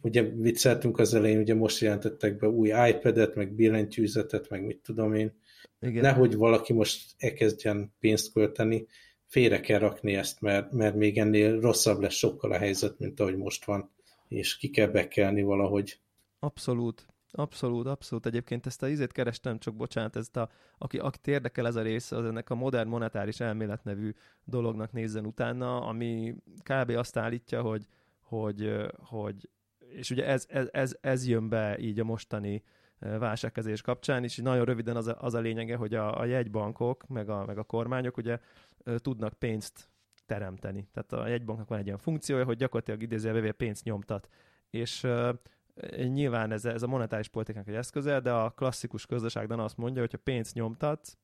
[0.02, 5.13] ugye vicceltünk az elején, ugye most jelentettek be új iPad-et, meg billentyűzetet, meg mit tudom
[5.13, 5.34] én.
[5.80, 6.02] Igen.
[6.02, 8.88] Nehogy valaki most elkezdjen pénzt költeni,
[9.25, 13.38] félre kell rakni ezt, mert, mert még ennél rosszabb lesz sokkal a helyzet, mint ahogy
[13.38, 13.91] most van,
[14.28, 15.99] és ki kell bekelni valahogy.
[16.39, 17.06] Abszolút.
[17.32, 18.25] Abszolút, abszolút.
[18.25, 22.12] Egyébként ezt a izét kerestem, csak bocsánat, ezt a, aki, akit érdekel ez a rész,
[22.12, 26.89] az ennek a modern monetáris elmélet nevű dolognak nézzen utána, ami kb.
[26.89, 27.86] azt állítja, hogy,
[28.21, 29.49] hogy, hogy
[29.95, 32.63] és ugye ez, ez, ez, ez jön be így a mostani
[32.99, 37.30] válságkezés kapcsán, és nagyon röviden az a, az a lényege, hogy a, a jegybankok, meg
[37.30, 38.39] a, meg a kormányok ugye
[38.97, 39.89] tudnak pénzt
[40.25, 40.88] teremteni.
[40.93, 44.30] Tehát a jegybanknak van egy olyan funkciója, hogy gyakorlatilag idézőjelvéve pénzt nyomtat.
[44.69, 45.08] És
[45.97, 50.12] Nyilván ez, ez a monetáris politikának egy eszköze, de a klasszikus gazdaságban azt mondja, hogy
[50.12, 51.17] ha pénzt nyomtatsz,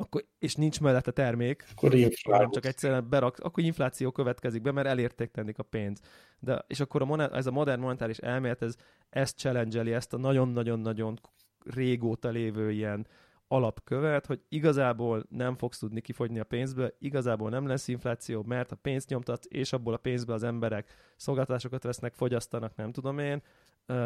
[0.00, 2.50] akkor, és nincs mellette termék, akkor infláció.
[2.50, 6.00] csak egyszerűen berak, akkor infláció következik be, mert elértéktenik a pénz.
[6.38, 8.76] De, és akkor a monet, ez a modern monetáris elmélet, ez,
[9.10, 11.20] ezt challenge ezt a nagyon-nagyon-nagyon
[11.64, 13.06] régóta lévő ilyen
[13.48, 18.76] alapkövet, hogy igazából nem fogsz tudni kifogyni a pénzből, igazából nem lesz infláció, mert a
[18.76, 23.42] pénzt nyomtatsz, és abból a pénzből az emberek szolgáltatásokat vesznek, fogyasztanak, nem tudom én,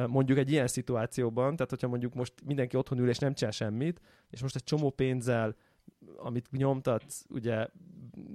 [0.06, 4.00] mondjuk egy ilyen szituációban, tehát hogyha mondjuk most mindenki otthon ül és nem csinál semmit,
[4.30, 5.56] és most egy csomó pénzzel,
[6.16, 7.66] amit nyomtatsz, ugye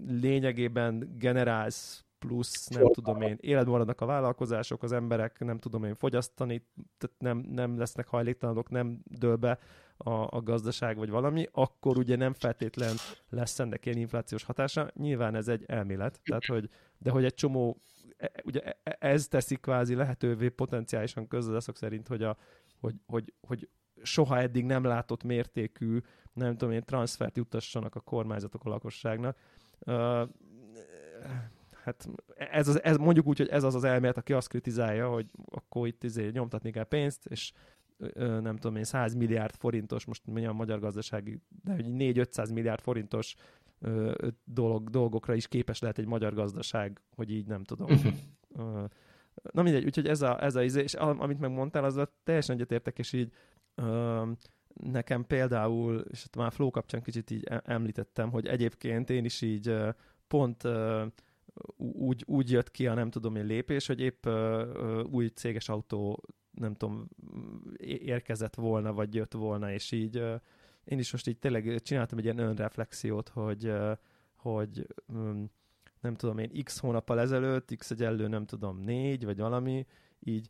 [0.08, 5.96] lényegében generálsz plusz, nem tudom én, életben maradnak a vállalkozások, az emberek, nem tudom én,
[5.96, 6.66] fogyasztani,
[6.98, 9.60] tehát nem, nem lesznek hajléktalanok, nem dől be
[9.98, 12.96] a, a gazdaság vagy valami, akkor ugye nem feltétlen
[13.30, 14.92] lesz ennek ilyen inflációs hatása.
[14.94, 17.78] Nyilván ez egy elmélet, tehát hogy, de hogy egy csomó,
[18.18, 22.38] e, ugye e, ez teszi kvázi lehetővé potenciálisan közgazdászok szerint, hogy, a,
[22.80, 23.70] hogy, hogy, hogy
[24.02, 26.00] soha eddig nem látott mértékű,
[26.38, 29.38] nem tudom én, transfert juttassanak a kormányzatok a lakosságnak.
[29.80, 30.30] Uh,
[31.84, 35.32] hát ez, az, ez mondjuk úgy, hogy ez az az elmélet, aki azt kritizálja, hogy
[35.46, 37.52] akkor itt izé nyomtatni kell pénzt, és
[38.16, 43.36] nem tudom én, 100 milliárd forintos, most mondjam a magyar gazdasági, de 4-500 milliárd forintos
[44.44, 47.88] dolog, dolgokra is képes lehet egy magyar gazdaság, hogy így nem tudom.
[49.52, 53.14] Na mindegy, úgyhogy ez a, ez a izé, és amit megmondtál, azzal teljesen egyetértek, és
[53.14, 53.32] így
[54.84, 59.76] nekem például, és már Flow kapcsán kicsit így említettem, hogy egyébként én is így
[60.28, 60.64] pont
[61.78, 64.28] úgy, úgy jött ki a nem tudom én lépés, hogy épp
[65.12, 67.08] új céges autó nem tudom,
[67.78, 70.16] érkezett volna, vagy jött volna, és így
[70.84, 73.74] én is most így tényleg csináltam egy ilyen önreflexiót, hogy,
[74.36, 75.44] hogy mm,
[76.02, 79.86] nem tudom én, x hónappal ezelőtt, x egyenlő nem tudom, négy, vagy valami,
[80.20, 80.50] így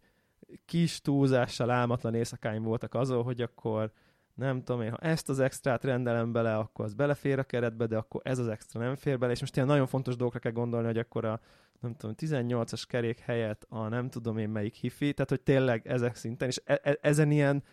[0.66, 3.92] kis túlzással álmatlan éjszakáim voltak azon, hogy akkor
[4.38, 7.98] nem tudom én, ha ezt az extrát rendelem bele, akkor az belefér a keretbe, de
[7.98, 10.86] akkor ez az extra nem fér bele, és most ilyen nagyon fontos dolgokra kell gondolni,
[10.86, 11.40] hogy akkor a
[11.80, 16.16] nem tudom, 18-as kerék helyett a nem tudom én melyik hifi, tehát hogy tényleg ezek
[16.16, 17.64] szinten, és e- e- ezen ilyen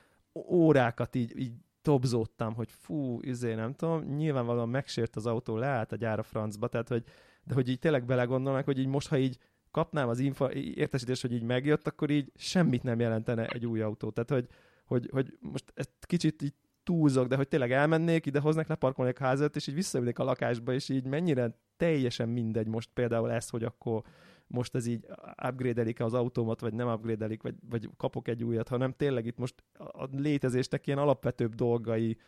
[0.50, 5.96] órákat így, így tobzódtam, hogy fú, izé, nem tudom, nyilvánvalóan megsért az autó, leállt a
[5.96, 7.04] gyár a francba, tehát hogy,
[7.42, 9.38] de hogy így tényleg belegondolnak, hogy így most, ha így
[9.70, 14.10] kapnám az info, értesítést, hogy így megjött, akkor így semmit nem jelentene egy új autó.
[14.10, 14.48] Tehát, hogy,
[14.84, 19.56] hogy, hogy most ezt kicsit így túlzok, de hogy tényleg elmennék, ide hoznak, leparkolnék házat,
[19.56, 24.02] és így visszaülnék a lakásba, és így mennyire teljesen mindegy most például ez, hogy akkor
[24.46, 25.06] most ez így
[25.48, 29.54] upgrade-elik az autómat, vagy nem upgrade vagy, vagy kapok egy újat, hanem tényleg itt most
[29.76, 32.18] a létezésnek ilyen alapvetőbb dolgai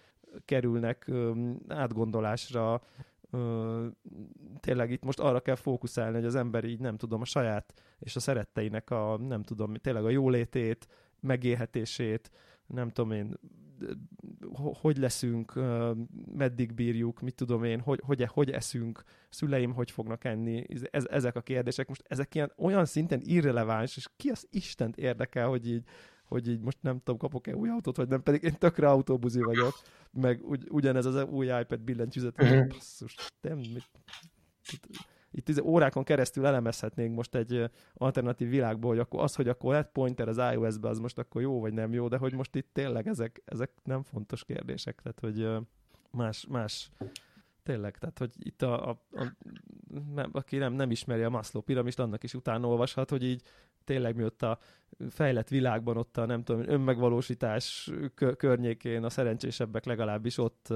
[0.45, 1.11] kerülnek
[1.69, 2.83] átgondolásra,
[4.61, 8.17] tényleg itt most arra kell fókuszálni, hogy az ember így nem tudom, a saját és
[8.17, 10.87] a szeretteinek a nem tudom, tényleg a jólétét,
[11.21, 12.31] megélhetését,
[12.67, 13.39] nem tudom én,
[14.55, 15.53] hogy leszünk,
[16.35, 21.37] meddig bírjuk, mit tudom én, hogy, hogy, hogy eszünk, szüleim hogy fognak enni, ez, ezek
[21.37, 21.89] a kérdések.
[21.89, 25.85] Most ezek ilyen olyan szinten irreleváns, és ki az Istent érdekel, hogy így,
[26.25, 29.75] hogy így most nem tudom, kapok-e új autót, vagy nem, pedig én tökre autóbuzi vagyok,
[30.11, 32.67] meg ugy, ugyanez az új iPad billentyűzet, uh-huh.
[32.67, 33.91] basszus, nem, mit,
[35.37, 39.93] itt izé órákon keresztül elemezhetnénk most egy alternatív világból, hogy akkor az, hogy akkor lett
[39.93, 43.09] pointer az iOS-be, az most akkor jó vagy nem jó, de hogy most itt tényleg
[43.09, 45.67] ezek, ezek nem fontos kérdések, tehát hogy
[46.11, 46.91] más, más
[47.67, 49.33] tényleg, tehát hogy itt a, a, a
[50.33, 53.43] aki nem, nem ismeri a Maslow piramist, annak is utána olvashat, hogy így
[53.85, 54.59] tényleg mi ott a
[55.11, 57.91] fejlett világban, ott a nem tudom, önmegvalósítás
[58.37, 60.69] környékén a szerencsésebbek legalábbis ott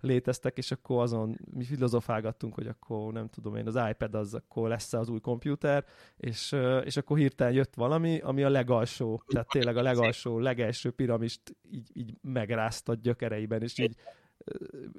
[0.00, 4.68] léteztek, és akkor azon mi filozofálgattunk, hogy akkor nem tudom én, az iPad az akkor
[4.68, 5.84] lesz az új komputer,
[6.16, 11.56] és, és akkor hirtelen jött valami, ami a legalsó, tehát tényleg a legalsó, legelső piramist
[11.70, 13.96] így, így megrázta gyökereiben, és így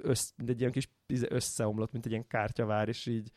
[0.02, 0.88] össz, egy ilyen kis
[1.28, 3.30] összeomlott, mint egy ilyen kártyavár, és így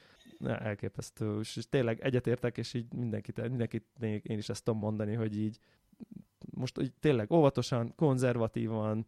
[0.43, 3.85] elképesztő, és, és tényleg egyetértek, és így mindenkit, mindenkit
[4.23, 5.59] én is ezt tudom mondani, hogy így
[6.49, 9.05] most így tényleg óvatosan, konzervatívan,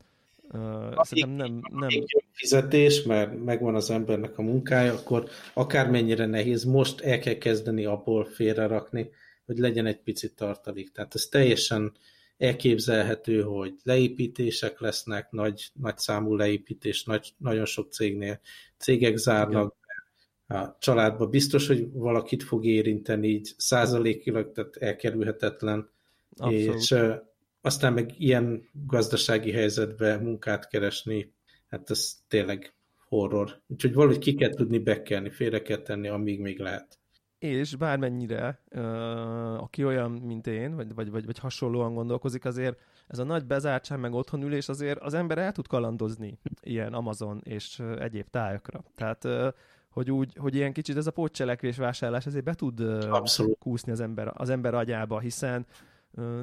[0.51, 1.89] uh, szerintem nem, nem...
[2.31, 8.25] fizetés, mert megvan az embernek a munkája, akkor akármennyire nehéz, most el kell kezdeni abból
[8.25, 9.09] félrerakni,
[9.45, 10.91] hogy legyen egy picit tartalék.
[10.91, 11.91] Tehát ez teljesen
[12.43, 18.39] elképzelhető, hogy leépítések lesznek, nagy, nagy számú leépítés, nagy, nagyon sok cégnél
[18.77, 19.75] cégek zárnak,
[20.47, 25.89] a családba biztos, hogy valakit fog érinteni így százalékilag, tehát elkerülhetetlen,
[26.37, 26.75] Abszolút.
[26.75, 26.95] és
[27.61, 31.33] aztán meg ilyen gazdasági helyzetben munkát keresni,
[31.69, 32.73] hát ez tényleg
[33.07, 33.61] horror.
[33.67, 36.99] Úgyhogy valahogy ki kell tudni bekelni, félre kell tenni, amíg még lehet.
[37.43, 43.19] És bármennyire, uh, aki olyan, mint én, vagy, vagy, vagy, vagy hasonlóan gondolkozik, azért ez
[43.19, 48.01] a nagy bezártság, meg otthonülés, azért az ember el tud kalandozni ilyen Amazon és uh,
[48.01, 48.83] egyéb tájakra.
[48.95, 49.47] Tehát uh,
[49.89, 53.57] hogy úgy, hogy ilyen kicsit ez a pótcselekvés vásárlás ezért be tud Abszolút.
[53.59, 55.65] kúszni az ember, az ember agyába, hiszen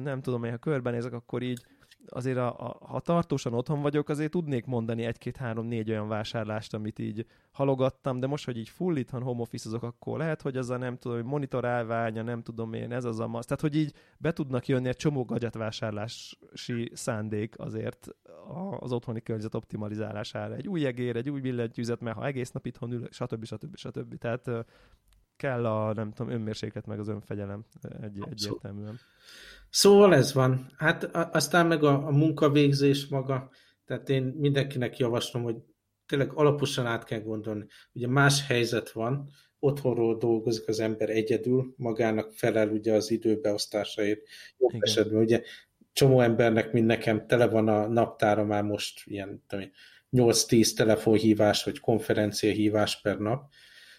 [0.03, 1.65] nem tudom, hogy ha körbenézek, akkor így
[2.07, 7.25] azért a, a, ha tartósan otthon vagyok, azért tudnék mondani egy-két-három-négy olyan vásárlást, amit így
[7.51, 10.77] halogattam, de most, hogy így full itthon home office azok, akkor lehet, hogy az a
[10.77, 13.45] nem tudom, hogy monitor állványa, nem tudom én, ez az a masz.
[13.45, 18.07] Tehát, hogy így be tudnak jönni egy csomó vásárlási szándék azért
[18.79, 20.55] az otthoni környezet optimalizálására.
[20.55, 23.45] Egy új egér, egy új billentyűzet, mert ha egész nap itthon ül, stb.
[23.45, 23.75] stb.
[23.75, 24.17] stb.
[24.17, 24.65] Tehát
[25.41, 27.65] kell a, nem tudom, önmérséklet meg az önfegyelem
[28.01, 28.99] egy, egyértelműen.
[29.71, 30.71] Szóval ez van.
[30.77, 33.49] Hát aztán meg a, a munkavégzés maga,
[33.85, 35.55] tehát én mindenkinek javaslom, hogy
[36.05, 37.65] tényleg alaposan át kell gondolni.
[37.93, 39.29] Ugye más helyzet van,
[39.59, 44.21] otthonról dolgozik az ember egyedül, magának felel ugye az időbeosztásaért
[44.57, 44.81] jobb Igen.
[44.83, 45.21] esetben.
[45.21, 45.41] Ugye
[45.93, 49.43] csomó embernek, mint nekem, tele van a naptára már most ilyen
[50.11, 53.51] 8-10 telefonhívás vagy konferenciahívás per nap,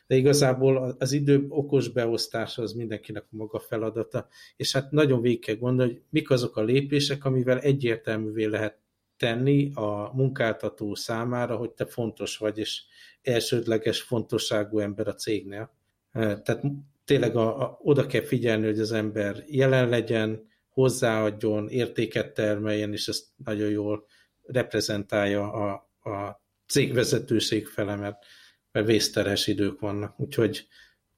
[0.06, 5.40] de igazából az idő okos beosztása az mindenkinek a maga feladata, és hát nagyon végig
[5.40, 8.80] kell gondolni, hogy mik azok a lépések, amivel egyértelművé lehet
[9.16, 12.82] tenni a munkáltató számára, hogy te fontos vagy, és
[13.22, 15.70] elsődleges fontosságú ember a cégnél.
[16.12, 16.60] Tehát
[17.04, 23.08] tényleg a, a, oda kell figyelni, hogy az ember jelen legyen, hozzáadjon, értéket termeljen, és
[23.08, 24.06] ezt nagyon jól
[24.42, 25.70] reprezentálja a,
[26.10, 28.24] a cégvezetőség fele, mert,
[28.72, 30.20] mert vészteres idők vannak.
[30.20, 30.66] Úgyhogy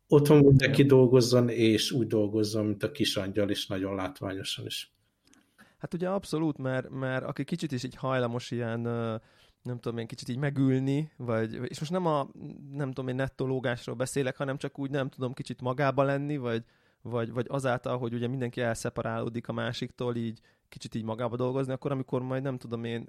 [0.09, 4.93] otthon mindenki dolgozzon, és úgy dolgozzon, mint a kis angyal, és nagyon látványosan is.
[5.79, 8.81] Hát ugye abszolút, mert, mert aki kicsit is így hajlamos ilyen,
[9.63, 12.29] nem tudom én, kicsit így megülni, vagy, és most nem a,
[12.71, 16.65] nem tudom én, nettológásról beszélek, hanem csak úgy nem tudom kicsit magába lenni, vagy,
[17.03, 20.41] vagy, vagy azáltal, hogy ugye mindenki elszeparálódik a másiktól, így
[20.75, 23.07] kicsit így magába dolgozni, akkor amikor majd nem tudom én,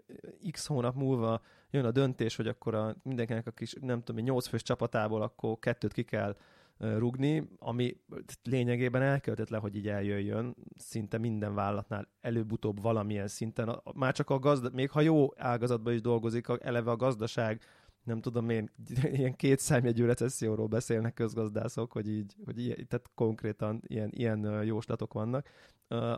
[0.52, 4.24] x hónap múlva jön a döntés, hogy akkor a, mindenkinek a kis, nem tudom én,
[4.24, 6.36] nyolc fős csapatából akkor kettőt ki kell
[6.78, 7.98] rugni, ami
[8.44, 13.82] lényegében elköltetlen, hogy így eljöjjön, szinte minden vállalatnál előbb-utóbb valamilyen szinten.
[13.94, 17.62] Már csak a gazda, még ha jó ágazatban is dolgozik, eleve a gazdaság
[18.06, 18.72] nem tudom én,
[19.18, 25.14] ilyen két számjegyű recesszióról beszélnek közgazdászok, hogy így, hogy ilyen, tehát konkrétan ilyen, ilyen jóslatok
[25.14, 25.50] vannak,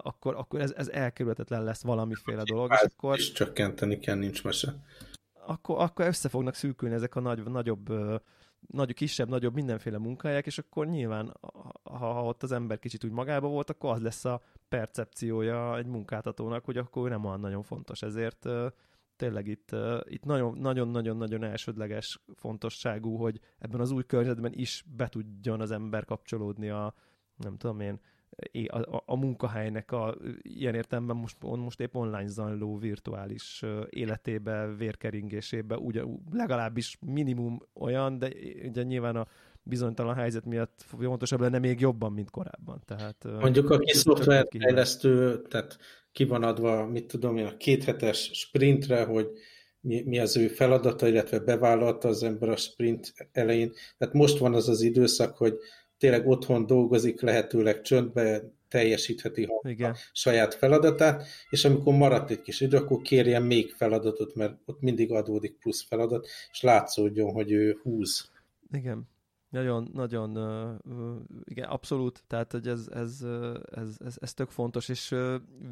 [0.01, 2.71] akkor, akkor ez, ez elkerülhetetlen lesz valamiféle dolog.
[2.71, 4.75] És akkor, és csökkenteni kell, nincs mese.
[5.45, 7.93] Akkor, akkor össze fognak szűkülni ezek a nagy, nagyobb,
[8.67, 11.37] nagy, kisebb, nagyobb mindenféle munkahelyek, és akkor nyilván,
[11.83, 15.85] ha, ha ott az ember kicsit úgy magába volt, akkor az lesz a percepciója egy
[15.85, 18.01] munkáltatónak, hogy akkor nem olyan nagyon fontos.
[18.01, 18.47] Ezért
[19.15, 25.71] tényleg itt, itt nagyon-nagyon-nagyon elsődleges fontosságú, hogy ebben az új környezetben is be tudjon az
[25.71, 26.93] ember kapcsolódni a,
[27.35, 27.99] nem tudom én,
[28.67, 35.77] a, a, a munkahelynek a ilyen értelemben most, most épp online zajló virtuális életébe, vérkeringésébe,
[35.77, 38.31] ugye legalábbis minimum olyan, de
[38.63, 39.27] ugye nyilván a
[39.63, 42.81] bizonytalan helyzet miatt fontosabb lenne még jobban, mint korábban.
[42.85, 45.77] Tehát, Mondjuk aki szoftverfejlesztő, tehát
[46.11, 49.27] ki van adva, mit tudom én, a kéthetes sprintre, hogy
[49.81, 53.73] mi, mi az ő feladata, illetve bevállalta az ember a sprint elején.
[53.97, 55.57] Tehát most van az az időszak, hogy
[55.97, 59.91] tényleg otthon dolgozik, lehetőleg csöndbe, teljesítheti Igen.
[59.91, 64.81] a saját feladatát, és amikor maradt egy kis idő, akkor kérjen még feladatot, mert ott
[64.81, 68.31] mindig adódik plusz feladat, és látszódjon, hogy ő húz.
[68.71, 69.07] Igen.
[69.49, 70.29] Nagyon, nagyon,
[71.43, 73.25] igen, abszolút, tehát hogy ez, ez,
[73.71, 75.15] ez, ez, ez tök fontos, és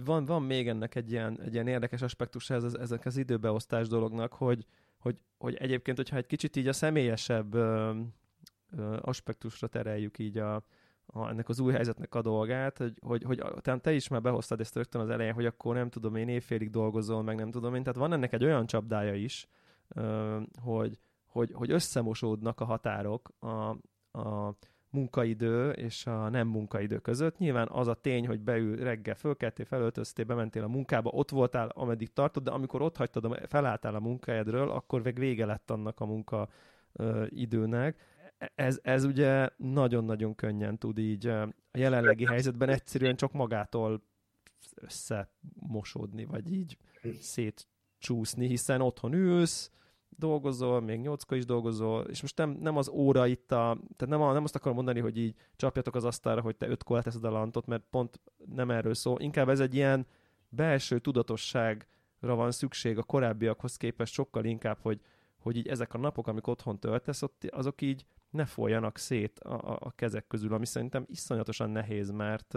[0.06, 4.34] van, van még ennek egy ilyen, egy ilyen érdekes aspektus ez, ezek az időbeosztás dolognak,
[4.34, 4.66] hogy,
[5.00, 7.56] hogy, hogy egyébként, hogyha egy kicsit így a személyesebb
[9.02, 10.56] aspektusra tereljük így a,
[11.06, 14.60] a, ennek az új helyzetnek a dolgát, hogy, hogy, hogy te, te is már behoztad
[14.60, 17.84] ezt rögtön az elején, hogy akkor nem tudom én évfélig dolgozol, meg nem tudom én,
[17.84, 19.48] tehát van ennek egy olyan csapdája is,
[20.62, 20.98] hogy,
[21.28, 23.70] hogy, hogy összemosódnak a határok a,
[24.20, 24.56] a
[24.96, 27.38] munkaidő és a nem munkaidő között.
[27.38, 32.14] Nyilván az a tény, hogy beül reggel, fölkeltél, felöltöztél, bementél a munkába, ott voltál, ameddig
[32.14, 36.48] tartod, de amikor ott hagytad, felálltál a munkahelyedről, akkor meg vége lett annak a munka
[37.30, 38.15] időnek.
[38.56, 44.04] Ez, ez ugye nagyon-nagyon könnyen tud így a jelenlegi helyzetben egyszerűen csak magától
[44.76, 46.78] összemosódni, vagy így
[47.20, 49.72] szétcsúszni, hiszen otthon ülsz,
[50.18, 54.22] dolgozol, még nyolckor is dolgozol, és most nem, nem az óra itt a, tehát nem,
[54.22, 57.30] a, nem azt akarom mondani, hogy így csapjatok az asztalra, hogy te ötkor leteszed a
[57.30, 59.20] lantot, mert pont nem erről szól.
[59.20, 60.06] Inkább ez egy ilyen
[60.50, 65.02] belső tudatosságra van szükség a korábbiakhoz képest sokkal inkább, hogy,
[65.40, 69.54] hogy így ezek a napok, amik otthon töltesz, ott, azok így ne folyjanak szét a,
[69.54, 72.56] a, a kezek közül, ami szerintem iszonyatosan nehéz, mert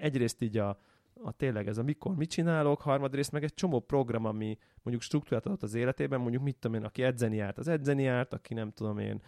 [0.00, 0.78] egyrészt így a,
[1.22, 5.46] a tényleg ez a mikor mit csinálok, harmadrészt meg egy csomó program, ami mondjuk struktúrát
[5.46, 8.70] adott az életében, mondjuk mit tudom én, aki edzeni járt, az edzeni járt, aki nem
[8.70, 9.22] tudom én,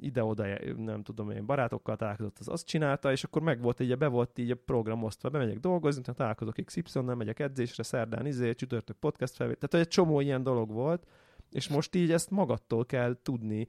[0.00, 4.06] ide-oda, nem tudom én, barátokkal találkozott, az azt csinálta, és akkor meg volt így, be
[4.06, 8.96] volt így a program osztva, bemegyek dolgozni, tehát találkozok XY-nel, megyek edzésre, szerdán izé, csütörtök
[8.96, 11.06] podcast felvétel, tehát egy csomó ilyen dolog volt,
[11.50, 13.68] és most így ezt magattól kell tudni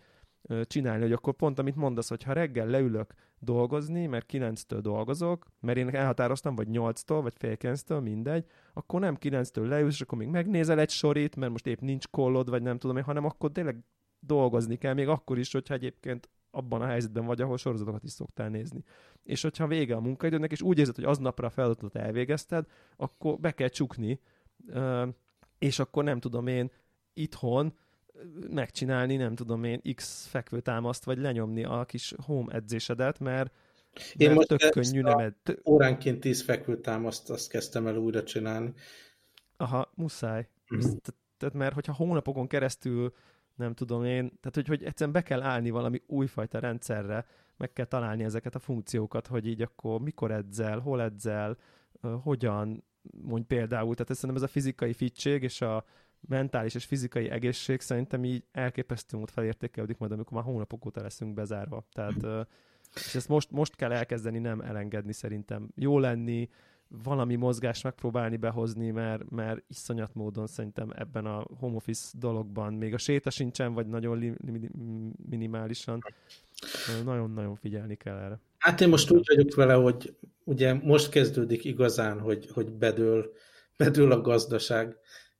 [0.63, 5.77] csinálni, hogy akkor pont amit mondasz, hogy ha reggel leülök dolgozni, mert 9-től dolgozok, mert
[5.77, 10.27] én elhatároztam, vagy 8-tól, vagy fél 9-től, mindegy, akkor nem 9-től leülsz, és akkor még
[10.27, 13.83] megnézel egy sorit, mert most épp nincs kollod, vagy nem tudom én, hanem akkor tényleg
[14.19, 18.49] dolgozni kell, még akkor is, hogyha egyébként abban a helyzetben vagy, ahol sorozatokat is szoktál
[18.49, 18.83] nézni.
[19.23, 22.65] És hogyha vége a munkaidőnek, és úgy érzed, hogy aznapra a feladatot elvégezted,
[22.97, 24.19] akkor be kell csukni,
[25.57, 26.71] és akkor nem tudom én,
[27.13, 27.73] itthon
[28.49, 33.53] megcsinálni, nem tudom én, X fekvőtámaszt, vagy lenyomni a kis home edzésedet, mert,
[34.15, 35.33] én mert most tök könnyű nem ed...
[35.65, 38.73] Óránként 10 fekvőtámaszt azt kezdtem el újra csinálni.
[39.57, 40.47] Aha, muszáj.
[40.75, 40.91] Mm-hmm.
[41.37, 43.13] Tehát, mert hogyha hónapokon keresztül
[43.55, 47.25] nem tudom én, tehát hogy, hogy egyszerűen be kell állni valami újfajta rendszerre,
[47.57, 51.57] meg kell találni ezeket a funkciókat, hogy így akkor mikor edzel, hol edzel,
[52.23, 52.83] hogyan,
[53.21, 55.85] mondj például, tehát szerintem ez a fizikai fittség és a
[56.27, 61.33] mentális és fizikai egészség szerintem így elképesztő mód felértékelődik majd, amikor már hónapok óta leszünk
[61.33, 61.85] bezárva.
[61.93, 62.47] Tehát
[62.95, 65.69] és ezt most, most kell elkezdeni nem elengedni szerintem.
[65.75, 66.49] Jó lenni,
[67.03, 72.93] valami mozgást megpróbálni behozni, mert, mert iszonyat módon szerintem ebben a home office dologban még
[72.93, 74.69] a séta sincsen, vagy nagyon li, li,
[75.29, 76.03] minimálisan.
[77.03, 78.39] Nagyon-nagyon figyelni kell erre.
[78.57, 83.33] Hát én most úgy vagyok vele, hogy ugye most kezdődik igazán, hogy, hogy bedől,
[83.77, 84.97] bedől a gazdaság,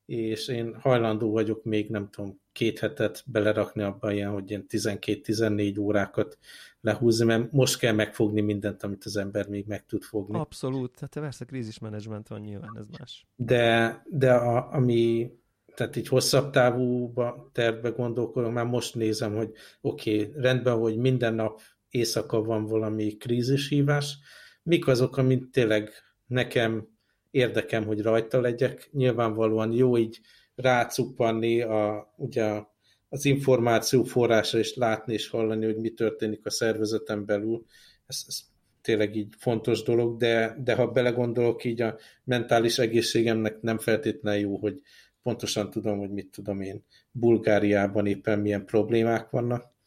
[0.10, 5.80] és én hajlandó vagyok még nem tudom, két hetet belerakni abban ilyen, hogy ilyen 12-14
[5.80, 6.38] órákat
[6.82, 10.38] lehúzni, mert most kell megfogni mindent, amit az ember még meg tud fogni.
[10.38, 13.28] Abszolút, tehát persze krízismenedzsment van nyilván, ez más.
[13.36, 15.32] De, de a, ami,
[15.76, 17.14] tehát így hosszabb távú
[17.52, 19.52] tervbe gondolkodom, már most nézem, hogy
[19.82, 24.18] oké, okay, rendben, hogy minden nap éjszaka van valami krízishívás,
[24.64, 25.92] mik azok, amit tényleg
[26.26, 26.88] nekem
[27.32, 28.90] érdekem, hogy rajta legyek.
[28.92, 30.20] Nyilvánvalóan jó így
[30.56, 32.62] rácuppanni a, ugye
[33.10, 37.66] az információ forrása és látni és hallani, hogy mi történik a szervezeten belül.
[38.06, 38.40] Ez, ez
[38.82, 44.58] tényleg így fontos dolog, de, de ha belegondolok, így a mentális egészségemnek nem feltétlenül jó,
[44.58, 44.82] hogy
[45.24, 49.78] pontosan tudom, hogy mit tudom én, Bulgáriában éppen milyen problémák vannak,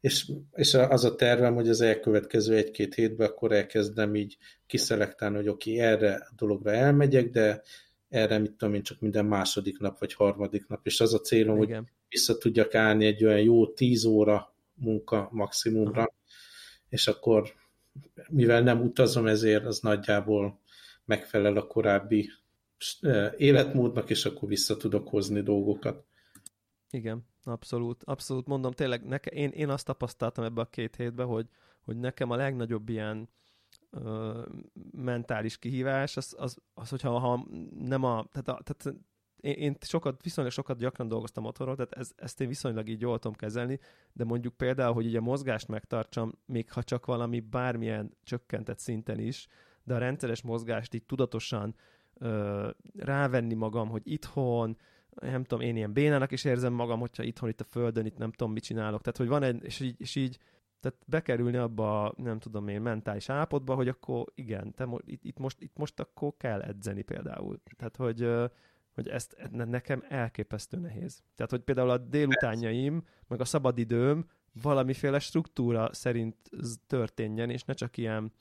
[0.00, 5.48] és, és az a tervem, hogy az elkövetkező egy-két hétben akkor elkezdem így kiszelektálni, hogy
[5.48, 7.62] oké, okay, erre a dologra elmegyek, de
[8.08, 11.62] erre, mit tudom én, csak minden második nap, vagy harmadik nap, és az a célom,
[11.62, 11.78] Igen.
[11.78, 16.14] hogy vissza tudjak állni egy olyan jó tíz óra munka maximumra, Aha.
[16.88, 17.52] és akkor,
[18.28, 20.60] mivel nem utazom, ezért az nagyjából
[21.04, 22.30] megfelel a korábbi
[23.36, 26.04] életmódnak, és akkor vissza tudok hozni dolgokat.
[26.94, 31.48] Igen, abszolút, abszolút mondom, tényleg neke, én, én azt tapasztaltam ebbe a két hétben, hogy,
[31.80, 33.28] hogy nekem a legnagyobb ilyen
[33.90, 34.42] ö,
[34.90, 37.46] mentális kihívás, az, az, az hogyha ha
[37.78, 38.98] nem a, tehát, a, tehát
[39.40, 43.18] én, én sokat, viszonylag sokat gyakran dolgoztam otthonról, tehát ez, ezt én viszonylag így jól
[43.18, 43.80] tudom kezelni,
[44.12, 49.18] de mondjuk például, hogy így a mozgást megtartsam, még ha csak valami bármilyen csökkentett szinten
[49.18, 49.46] is,
[49.84, 51.74] de a rendszeres mozgást így tudatosan
[52.14, 54.76] ö, rávenni magam, hogy itthon,
[55.20, 58.32] nem tudom, én ilyen bénának is érzem magam, hogyha itthon itt a földön, itt nem
[58.32, 59.00] tudom, mit csinálok.
[59.00, 60.38] Tehát, hogy van egy, és így, és így
[60.84, 65.38] tehát bekerülni abba, nem tudom én, mentális állapotba, hogy akkor igen, te mo- itt, itt,
[65.38, 67.60] most, itt most akkor kell edzeni például.
[67.76, 68.28] Tehát, hogy,
[68.94, 71.22] hogy ezt nekem elképesztő nehéz.
[71.34, 74.26] Tehát, hogy például a délutánjaim, meg a szabadidőm
[74.62, 76.36] valamiféle struktúra szerint
[76.86, 78.32] történjen, és ne csak ilyen,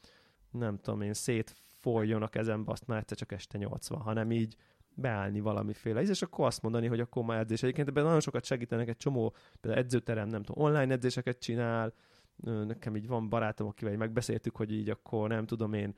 [0.52, 4.56] nem tudom én, szétfoljon a kezembe, azt már egyszer csak este 80, hanem így,
[4.96, 7.64] beállni valamiféle, és akkor azt mondani, hogy akkor már edzés.
[7.64, 11.94] Egyébként ebben nagyon sokat segítenek egy csomó, például edzőterem, nem tudom, online edzéseket csinál,
[12.44, 15.96] nekem így van barátom, akivel megbeszéltük, hogy így akkor nem tudom én,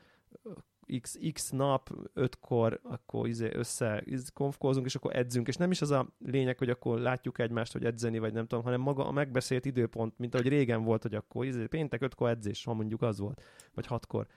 [1.02, 5.92] x, x nap, ötkor, akkor izé össze konfkózunk, és akkor edzünk, és nem is az
[5.92, 9.66] a lényeg, hogy akkor látjuk egymást, hogy edzeni, vagy nem tudom, hanem maga a megbeszélt
[9.66, 13.42] időpont, mint ahogy régen volt, hogy akkor izé, péntek ötkor edzés, ha mondjuk az volt,
[13.74, 14.28] vagy hatkor.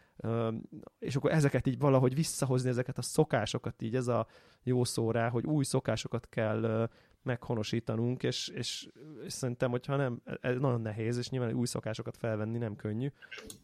[0.98, 4.26] És akkor ezeket így valahogy visszahozni, ezeket a szokásokat, így ez a
[4.62, 6.88] jó szó rá, hogy új szokásokat kell
[7.28, 8.88] meghonosítanunk, és, és,
[9.24, 13.08] és szerintem, hogyha nem, ez nagyon nehéz, és nyilván új szokásokat felvenni nem könnyű,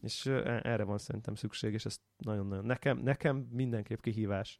[0.01, 4.59] és e, erre van szerintem szükség, és ez nagyon-nagyon, nekem, nekem mindenképp kihívás.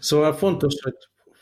[0.00, 0.94] Szóval fontos, hogy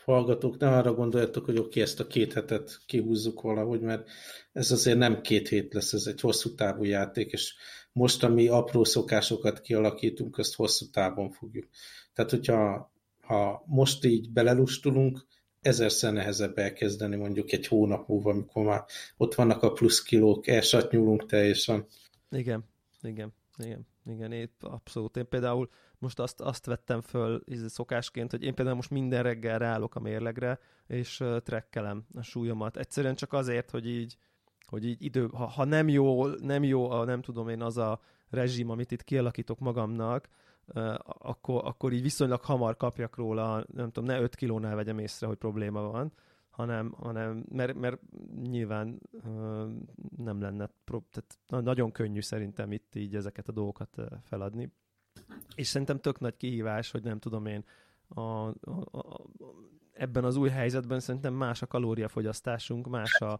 [0.05, 4.09] hallgatók, ne arra gondoljatok, hogy oké, ezt a két hetet kihúzzuk valahogy, mert
[4.53, 7.55] ez azért nem két hét lesz, ez egy hosszú távú játék, és
[7.91, 11.67] most, ami apró szokásokat kialakítunk, azt hosszú távon fogjuk.
[12.13, 12.93] Tehát, hogyha
[13.25, 15.25] ha most így belelustulunk,
[15.65, 18.83] ezerszer nehezebb elkezdeni mondjuk egy hónap múlva, amikor már
[19.17, 21.85] ott vannak a plusz kilók, elsatnyúlunk teljesen.
[22.31, 22.63] Igen,
[23.01, 25.17] igen, igen, igen, épp abszolút.
[25.17, 29.95] Én például most azt, azt vettem föl szokásként, hogy én például most minden reggel ráállok
[29.95, 32.77] a mérlegre, és trekkelem a súlyomat.
[32.77, 34.17] Egyszerűen csak azért, hogy így,
[34.65, 37.99] hogy így idő, ha, ha nem jó, nem jó a, nem tudom én, az a
[38.29, 40.27] rezsim, amit itt kialakítok magamnak,
[41.03, 45.37] akkor, akkor így viszonylag hamar kapjak róla, nem tudom, ne 5 kilónál vegyem észre, hogy
[45.37, 46.11] probléma van,
[46.49, 48.01] hanem, hanem mert, mert
[48.41, 49.01] nyilván
[50.17, 54.71] nem lenne, tehát nagyon könnyű szerintem itt így ezeket a dolgokat feladni.
[55.55, 57.65] És szerintem tök nagy kihívás, hogy nem tudom én,
[58.07, 58.53] a, a,
[58.91, 59.25] a,
[59.93, 63.39] ebben az új helyzetben szerintem más a kalóriafogyasztásunk, más a...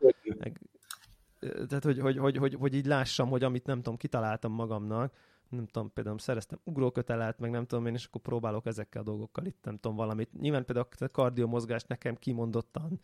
[1.40, 5.14] Tehát, hogy, hogy, hogy, hogy, hogy így lássam, hogy amit nem tudom, kitaláltam magamnak,
[5.50, 9.46] nem tudom, például szereztem ugrókötelet, meg nem tudom én, és akkor próbálok ezekkel a dolgokkal
[9.46, 10.40] itt, nem tudom, valamit.
[10.40, 13.00] Nyilván például a kardiomozgás nekem kimondottan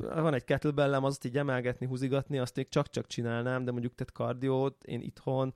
[0.00, 4.84] van egy kettlebellem, azt így emelgetni, húzigatni, azt még csak-csak csinálnám, de mondjuk tehát kardiót
[4.84, 5.54] én itthon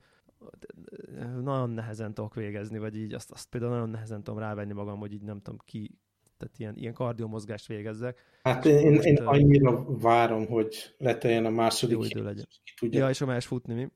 [1.41, 5.13] nagyon nehezen tudok végezni, vagy így azt, azt például nagyon nehezen tudom rávenni magam, hogy
[5.13, 5.97] így nem tudom ki,
[6.37, 8.19] tehát ilyen, ilyen kardiomozgást végezzek.
[8.43, 11.95] Hát én, most, én annyira várom, hogy leteljen a második.
[11.95, 12.47] Jó idő legyen.
[12.79, 12.99] Tudja.
[12.99, 13.87] Ja, és a más futni, mi?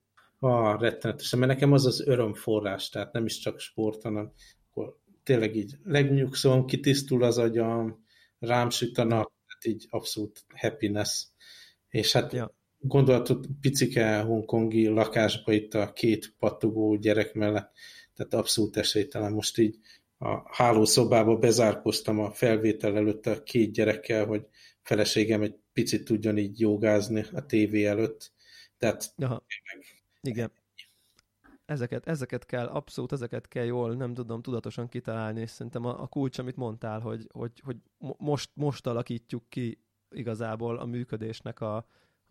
[0.43, 4.31] Ah, rettenetesen, mert nekem az az örömforrás, tehát nem is csak sport, hanem
[4.69, 8.05] akkor tényleg így legnyugszom, kitisztul az agyam,
[8.39, 11.25] rám süt a nap, tehát így abszolút happiness.
[11.89, 12.55] És hát ja.
[12.79, 17.71] gondolhatod picike hongkongi lakásba itt a két pattogó gyerek mellett,
[18.15, 19.31] tehát abszolút esélytelen.
[19.31, 19.79] Most így
[20.17, 24.45] a hálószobába bezárkoztam a felvétel előtt a két gyerekkel, hogy
[24.81, 28.31] feleségem egy picit tudjon így jogázni a tévé előtt.
[28.77, 29.43] Tehát Aha.
[30.21, 30.51] Igen.
[31.65, 36.07] Ezeket, ezeket kell, abszolút ezeket kell jól, nem tudom, tudatosan kitalálni, és szerintem a, a
[36.07, 37.77] kulcs, amit mondtál, hogy, hogy, hogy
[38.17, 41.85] most, most alakítjuk ki igazából a működésnek a,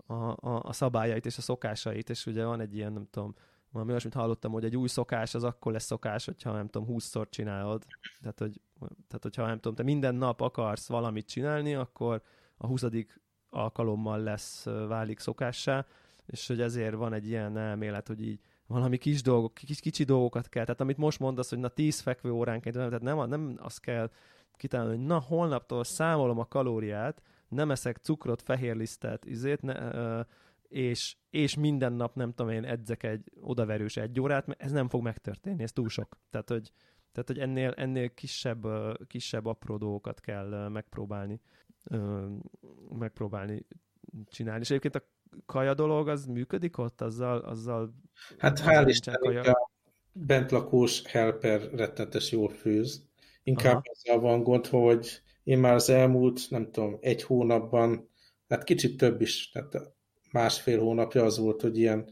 [0.06, 3.34] a, a, a szabályait és a szokásait, és ugye van egy ilyen, nem tudom,
[3.72, 7.28] valami olyasmit hallottam, hogy egy új szokás az akkor lesz szokás, hogyha nem tudom, húszszor
[7.28, 7.84] csinálod.
[8.20, 12.22] Tehát, hogy, tehát hogyha nem tudom, te minden nap akarsz valamit csinálni, akkor
[12.56, 13.20] a huszadik
[13.50, 15.86] alkalommal lesz, válik szokássá,
[16.30, 20.48] és hogy ezért van egy ilyen elmélet, hogy így valami kis dolgok, kis, kicsi dolgokat
[20.48, 20.64] kell.
[20.64, 24.10] Tehát amit most mondasz, hogy na tíz fekvő óránként, tehát nem, nem azt kell
[24.56, 29.74] kitalálni, hogy na holnaptól számolom a kalóriát, nem eszek cukrot, fehérlisztet, izét, ne,
[30.68, 34.88] és, és minden nap, nem tudom én, edzek egy odaverős egy órát, mert ez nem
[34.88, 36.18] fog megtörténni, ez túl sok.
[36.30, 36.72] Tehát, hogy,
[37.12, 38.66] tehát, hogy ennél, ennél kisebb,
[39.06, 41.40] kisebb apró dolgokat kell megpróbálni
[42.98, 43.66] megpróbálni
[44.26, 44.60] csinálni.
[44.60, 45.02] És egyébként a
[45.46, 47.00] kaja dolog, az működik ott?
[47.00, 47.94] Azzal, azzal
[48.38, 49.70] hát hál' Istennek a
[50.12, 53.04] bentlakós helper rettenetes jól főz.
[53.42, 53.82] Inkább Aha.
[53.90, 58.08] azzal van gond, hogy én már az elmúlt, nem tudom, egy hónapban,
[58.48, 59.92] hát kicsit több is, tehát
[60.30, 62.08] másfél hónapja az volt, hogy ilyen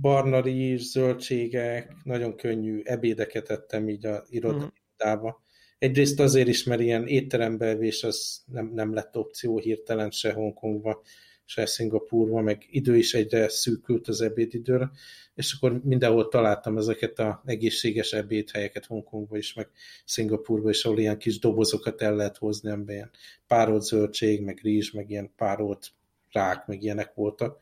[0.00, 4.68] barna rizs, zöldségek, nagyon könnyű ebédeket ettem így a irodába.
[4.98, 5.40] Uh-huh.
[5.78, 11.02] Egyrészt azért is, mert ilyen étterembelvés az nem, nem lett opció hirtelen se Hongkongba,
[11.50, 14.90] se Szingapurban, meg idő is egyre szűkült az ebédidőre,
[15.34, 19.68] és akkor mindenhol találtam ezeket a egészséges ebédhelyeket Hongkongban is, meg
[20.04, 23.10] Szingapurban is, ahol ilyen kis dobozokat el lehet hozni, amiben ilyen
[23.46, 25.90] párolt zöldség, meg rizs, meg ilyen párolt
[26.30, 27.58] rák, meg ilyenek voltak.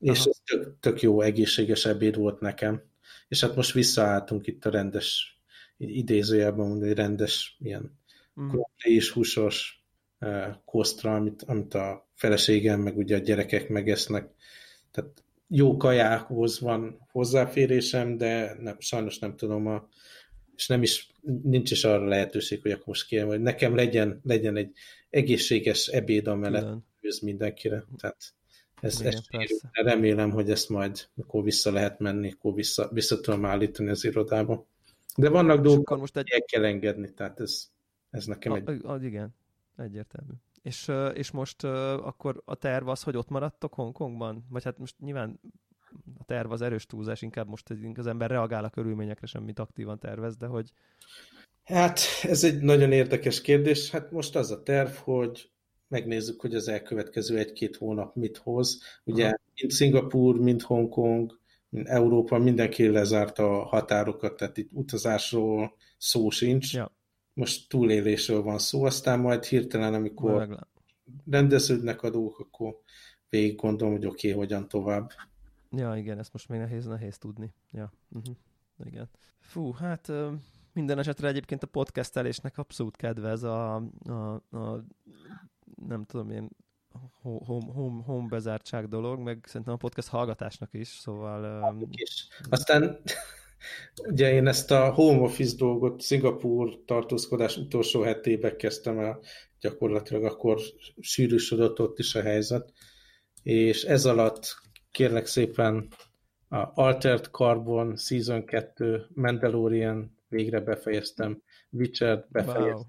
[0.00, 0.12] Aha.
[0.12, 2.82] És ez tök, tök jó, egészséges ebéd volt nekem.
[3.28, 5.40] És hát most visszaálltunk itt a rendes,
[5.76, 7.98] idézőjelben mondani, rendes ilyen
[8.40, 8.50] mm.
[8.76, 9.83] és húsos
[10.64, 14.28] kosztra, amit, amit a feleségem, meg ugye a gyerekek megesznek.
[14.90, 19.88] Tehát jó kajához van hozzáférésem, de nem, sajnos nem tudom, a,
[20.56, 21.10] és nem is,
[21.42, 24.72] nincs is arra lehetőség, hogy akkor most kérem, hogy nekem legyen, legyen egy
[25.10, 27.84] egészséges ebéd, amellett főz mindenkire.
[27.98, 28.34] Tehát
[28.80, 33.44] ez, Igen, ez remélem, hogy ezt majd, mikor vissza lehet menni, akkor vissza, vissza tudom
[33.44, 34.66] állítani az irodába.
[35.16, 36.30] De vannak dolgok, most egy...
[36.30, 37.66] el kell engedni, tehát ez,
[38.10, 38.84] ez nekem a, egy...
[38.84, 39.34] A, igen,
[39.76, 40.32] egyértelmű.
[40.62, 44.46] És, és most akkor a terv az, hogy ott maradtok Hongkongban?
[44.48, 45.40] Vagy hát most nyilván
[46.18, 50.36] a terv az erős túlzás, inkább most az ember reagál a körülményekre, semmit aktívan tervez,
[50.36, 50.72] de hogy...
[51.64, 53.90] Hát ez egy nagyon érdekes kérdés.
[53.90, 55.50] Hát most az a terv, hogy
[55.88, 58.82] megnézzük, hogy az elkövetkező egy-két hónap mit hoz.
[59.04, 59.40] Ugye Aha.
[59.60, 66.74] mind Szingapúr, mind Hongkong, mind Európa, mindenki lezárta a határokat, tehát itt utazásról szó sincs.
[66.74, 66.93] Ja
[67.34, 70.66] most túlélésről van szó, aztán majd hirtelen, amikor
[71.30, 72.80] rendeződnek a dolgok, akkor
[73.28, 75.10] végig gondolom, hogy oké, okay, hogyan tovább.
[75.70, 77.54] Ja, igen, ezt most még nehéz, nehéz tudni.
[77.70, 78.36] Ja, uh-huh.
[78.84, 79.10] igen.
[79.38, 80.12] Fú, hát
[80.72, 83.74] minden esetre egyébként a podcastelésnek abszolút kedvez a,
[84.04, 84.84] a, a
[85.86, 86.48] nem tudom én,
[87.22, 91.62] home, home, home bezártság dolog, meg szerintem a podcast hallgatásnak is, szóval...
[91.70, 91.88] Um...
[91.90, 92.28] Is.
[92.48, 93.00] Aztán
[94.08, 99.20] Ugye én ezt a home office dolgot Szingapúr tartózkodás utolsó hetébe kezdtem el,
[99.60, 100.60] gyakorlatilag akkor
[101.00, 102.72] sűrűsödött ott is a helyzet,
[103.42, 104.54] és ez alatt
[104.90, 105.88] kérlek szépen
[106.48, 112.72] a Altered Carbon Season 2 Mandalorian végre befejeztem, Witcher-t befejeztem.
[112.72, 112.82] Wow.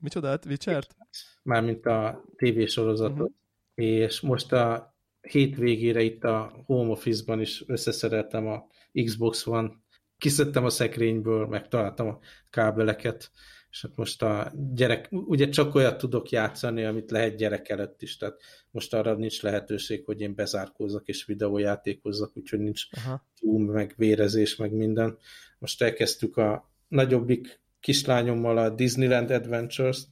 [0.00, 0.44] Micsodát?
[0.44, 0.96] Witcher-t?
[1.42, 3.18] Mármint a tévésorozatot.
[3.18, 3.32] Uh-huh.
[3.74, 8.66] És most a hétvégére itt a home office-ban is összeszereltem a
[9.04, 9.70] Xbox One
[10.18, 12.18] kiszedtem a szekrényből, megtaláltam a
[12.50, 13.30] kábeleket,
[13.70, 18.16] és hát most a gyerek, ugye csak olyat tudok játszani, amit lehet gyerek előtt is,
[18.16, 18.40] tehát
[18.70, 22.82] most arra nincs lehetőség, hogy én bezárkózzak és videójátékozzak, úgyhogy nincs
[23.40, 25.18] túl, meg vérezés, meg minden.
[25.58, 30.02] Most elkezdtük a nagyobbik kislányommal a Disneyland Adventures,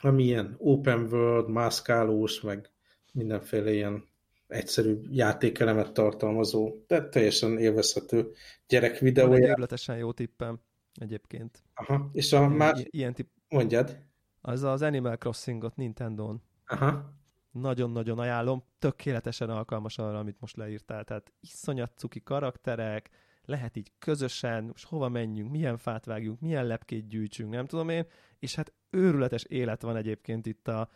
[0.00, 2.70] ami ilyen open world, mászkálós, meg
[3.12, 4.08] mindenféle ilyen
[4.54, 8.30] egyszerű játékelemet tartalmazó, de teljesen élvezhető
[8.66, 9.30] gyerekvideója.
[9.30, 10.60] Van egy őrületesen jó tippem
[10.94, 11.62] egyébként.
[11.74, 12.80] Aha, és a más...
[12.80, 13.28] I- ilyen tipp...
[13.48, 13.98] Mondjad.
[14.40, 16.42] Az az Animal Crossingot Nintendo-n.
[16.66, 17.12] Aha.
[17.50, 21.04] Nagyon-nagyon ajánlom, tökéletesen alkalmas arra, amit most leírtál.
[21.04, 23.10] Tehát iszonyat cuki karakterek,
[23.44, 28.06] lehet így közösen, most hova menjünk, milyen fát vágjunk, milyen lepkét gyűjtsünk, nem tudom én,
[28.38, 30.88] és hát őrületes élet van egyébként itt a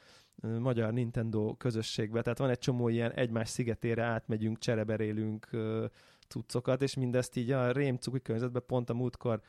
[0.43, 5.49] magyar Nintendo közösségben, tehát van egy csomó ilyen egymás szigetére átmegyünk, csereberélünk
[6.29, 9.41] cuccokat, és mindezt így a rém cuki környezetben pont a múltkor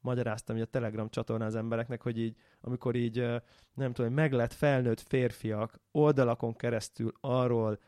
[0.00, 3.26] magyaráztam így a Telegram csatornán az embereknek, hogy így, amikor így,
[3.74, 7.78] nem tudom, meg felnőtt férfiak oldalakon keresztül arról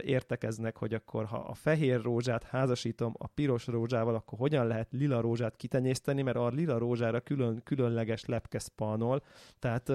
[0.00, 5.20] értekeznek, hogy akkor ha a fehér rózsát házasítom a piros rózsával, akkor hogyan lehet lila
[5.20, 9.22] rózsát kitenyészteni, mert a lila rózsára külön, különleges lepke spanol,
[9.58, 9.92] tehát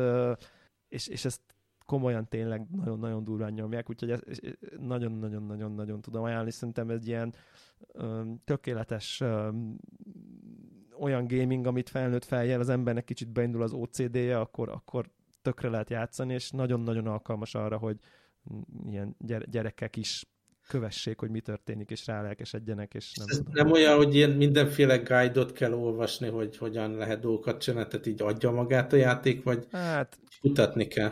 [0.89, 1.41] és, és ezt
[1.85, 4.39] komolyan tényleg nagyon-nagyon durván nyomják, úgyhogy
[4.79, 7.33] nagyon-nagyon-nagyon-nagyon tudom ajánlani, szerintem ez ilyen
[7.87, 9.49] ö, tökéletes ö,
[10.99, 15.09] olyan gaming, amit felnőtt feljel, az embernek kicsit beindul az OCD-je, akkor, akkor
[15.41, 17.99] tökre lehet játszani, és nagyon-nagyon alkalmas arra, hogy,
[18.89, 19.15] ilyen
[19.49, 20.25] gyerekek is
[20.67, 25.51] kövessék, hogy mi történik, és rálelkesedjenek, és nem Ez nem olyan, hogy ilyen mindenféle guide-ot
[25.51, 30.19] kell olvasni, hogy hogyan lehet dolgokat csinálni, tehát így adja magát a játék, vagy hát,
[30.41, 31.11] kutatni kell?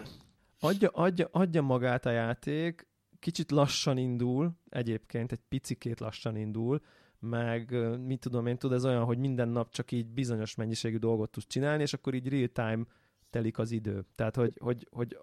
[0.59, 2.87] Adja, adja, adja magát a játék,
[3.19, 6.81] kicsit lassan indul, egyébként egy picikét lassan indul,
[7.19, 7.75] meg
[8.05, 11.47] mit tudom én, tud ez olyan, hogy minden nap csak így bizonyos mennyiségű dolgot tudsz
[11.47, 12.85] csinálni, és akkor így real time
[13.29, 14.05] telik az idő.
[14.15, 15.17] Tehát, hogy, hogy, hogy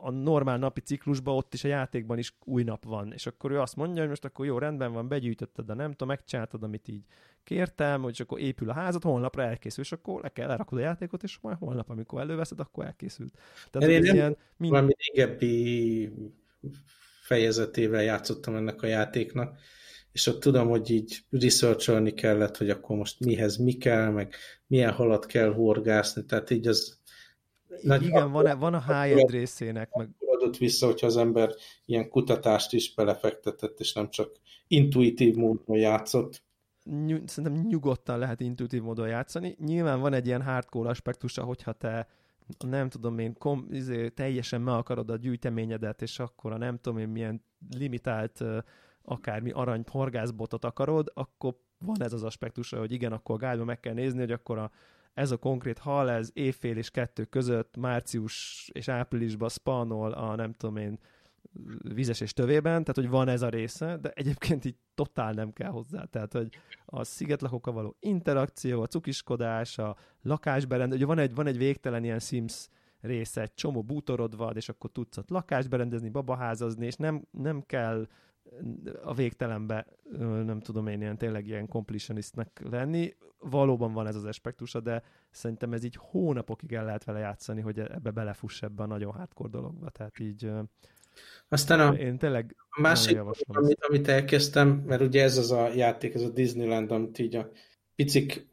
[0.00, 3.60] a normál napi ciklusban ott is a játékban is új nap van, és akkor ő
[3.60, 7.04] azt mondja, hogy most akkor jó, rendben van, begyűjtötted, de nem tudom, megcsináltad, amit így
[7.44, 11.22] kértem, hogy akkor épül a házad, holnapra elkészül, és akkor le kell lerakod a játékot,
[11.22, 13.38] és majd holnap, amikor előveszed, akkor elkészült.
[13.70, 14.72] Tehát én ilyen, mind...
[14.72, 16.12] valami régebbi
[17.20, 19.58] fejezetével játszottam ennek a játéknak,
[20.12, 24.34] és ott tudom, hogy így researcholni kellett, hogy akkor most mihez mi kell, meg
[24.66, 26.97] milyen halat kell horgászni, tehát így az
[27.82, 29.90] nagy Igen, van, -e, van a high-end részének.
[29.94, 30.08] Meg...
[30.26, 31.54] Adott vissza, hogyha az ember
[31.84, 34.30] ilyen kutatást is belefektetett, és nem csak
[34.66, 36.42] intuitív módon játszott.
[36.82, 39.56] Ny- szerintem nyugodtan lehet intuitív módon játszani.
[39.64, 42.08] Nyilván van egy ilyen hardcore aspektusa, hogyha te
[42.58, 46.98] nem tudom én, kom, izé, teljesen meg akarod a gyűjteményedet, és akkor a nem tudom
[46.98, 47.44] én milyen
[47.76, 48.44] limitált
[49.02, 53.94] akármi arany horgászbotot akarod, akkor van ez az aspektusa, hogy igen, akkor a meg kell
[53.94, 54.70] nézni, hogy akkor a
[55.18, 60.52] ez a konkrét hal, ez évfél és kettő között, március és áprilisban spanol a nem
[60.52, 60.98] tudom én
[61.94, 65.70] vizes és tövében, tehát hogy van ez a része, de egyébként így totál nem kell
[65.70, 66.04] hozzá.
[66.04, 66.48] Tehát, hogy
[66.84, 72.18] a szigetlakokkal való interakció, a cukiskodás, a lakásberendezés, ugye van egy, van egy végtelen ilyen
[72.18, 72.68] Sims
[73.00, 78.06] része, egy csomó bútorod van, és akkor tudsz ott lakásberendezni, babaházazni, és nem, nem kell
[79.02, 79.86] a végtelenbe,
[80.44, 83.16] nem tudom én, ilyen tényleg ilyen completionistnek lenni.
[83.38, 87.78] Valóban van ez az aspektusa, de szerintem ez így hónapokig el lehet vele játszani, hogy
[87.78, 89.90] ebbe belefuss ebbe a nagyon hardcore dologba.
[89.90, 90.50] Tehát így
[91.48, 96.14] aztán a, én tényleg a másik, amit, amit elkezdtem, mert ugye ez az a játék,
[96.14, 97.50] ez a Disneyland, amit így a
[97.94, 98.46] picik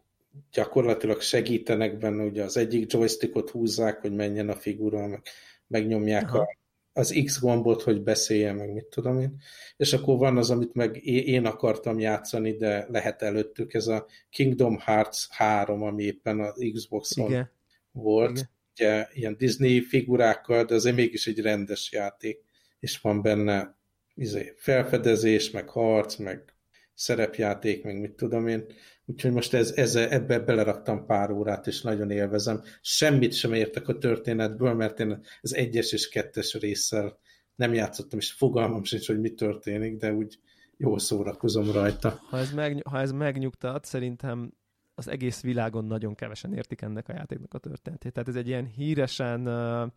[0.51, 5.21] gyakorlatilag segítenek benne, ugye az egyik joystickot húzzák, hogy menjen a figura, meg
[5.67, 6.39] megnyomják Aha.
[6.39, 6.57] a
[6.97, 9.41] az X gombot, hogy beszéljen, meg mit tudom én.
[9.77, 14.77] És akkor van az, amit meg én akartam játszani, de lehet előttük, ez a Kingdom
[14.79, 17.51] Hearts 3, ami éppen az Xbox-on Igen.
[17.91, 18.31] volt.
[18.31, 18.49] Igen.
[18.75, 22.43] Ugye ilyen Disney figurákkal, de azért mégis egy rendes játék,
[22.79, 23.77] és van benne
[24.13, 26.54] izé, felfedezés, meg harc, meg
[26.95, 28.65] szerepjáték, meg mit tudom én.
[29.05, 32.61] Úgyhogy most ez, ez, ebbe beleraktam pár órát, és nagyon élvezem.
[32.81, 37.19] Semmit sem értek a történetből, mert én az egyes és kettes résszel
[37.55, 40.39] nem játszottam, és fogalmam sincs, hogy mi történik, de úgy
[40.77, 42.19] jól szórakozom rajta.
[42.29, 44.53] Ha ez, meg, ha ez megnyugtat, szerintem
[44.95, 48.13] az egész világon nagyon kevesen értik ennek a játéknak a történetét.
[48.13, 49.91] Tehát ez egy ilyen híresen, uh,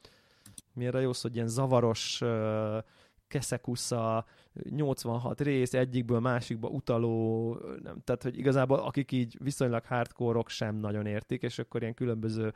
[0.73, 2.29] milyen jó szó, hogy ilyen zavaros uh,
[3.29, 4.25] keszekusza,
[4.71, 7.53] 86 rész, egyikből másikba utaló,
[7.83, 12.53] nem, tehát hogy igazából akik így viszonylag hardcore sem nagyon értik, és akkor ilyen különböző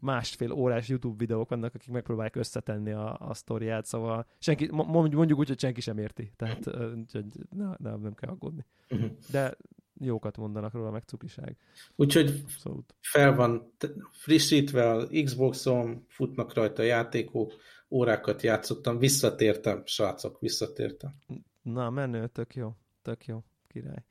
[0.00, 5.48] másfél órás YouTube videók vannak, akik megpróbálják összetenni a, a sztoriát, szóval senki, mondjuk úgy,
[5.48, 6.66] hogy senki sem érti, tehát
[6.96, 8.64] úgyhogy ne, nem, nem kell aggódni.
[8.90, 9.10] Uh-huh.
[9.30, 9.56] De
[10.00, 11.56] jókat mondanak róla, meg cukiság.
[11.96, 12.94] Úgyhogy Abszolút.
[13.00, 13.72] fel van
[14.10, 17.52] frissítve az Xbox-on, futnak rajta a játékok,
[17.90, 21.14] órákat játszottam, visszatértem, srácok, visszatértem.
[21.62, 24.04] Na, menő, tök jó, tök jó, király.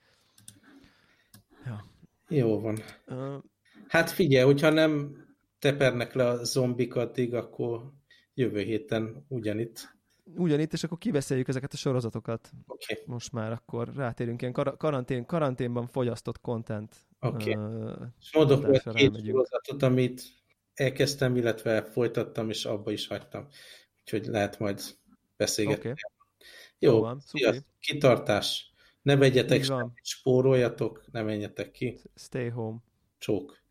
[1.65, 1.85] Ja.
[2.27, 2.77] Jó van.
[3.07, 3.43] Uh,
[3.87, 5.17] hát figyelj, hogyha nem
[5.59, 7.91] tepernek le a zombik addig, akkor
[8.33, 9.93] jövő héten ugyanitt.
[10.35, 12.51] Ugyanitt, és akkor kiveszeljük ezeket a sorozatokat.
[12.67, 13.03] Okay.
[13.05, 16.95] Most már akkor rátérünk ilyen kar- karantén, karanténban fogyasztott content.
[17.19, 17.51] Oké.
[17.51, 17.63] Okay.
[17.63, 20.21] Uh, és mondok volt két sorozatot, amit
[20.75, 23.47] elkezdtem, illetve folytattam, és abba is hagytam.
[23.99, 24.81] Úgyhogy lehet majd
[25.37, 25.89] beszélgetni.
[25.89, 26.01] Okay.
[26.79, 27.21] Jó, van,
[27.79, 28.73] kitartás.
[29.01, 29.65] Ne vegyetek
[30.01, 31.99] spóroljatok, ne menjetek ki.
[32.15, 32.77] Stay home.
[33.17, 33.63] Csók.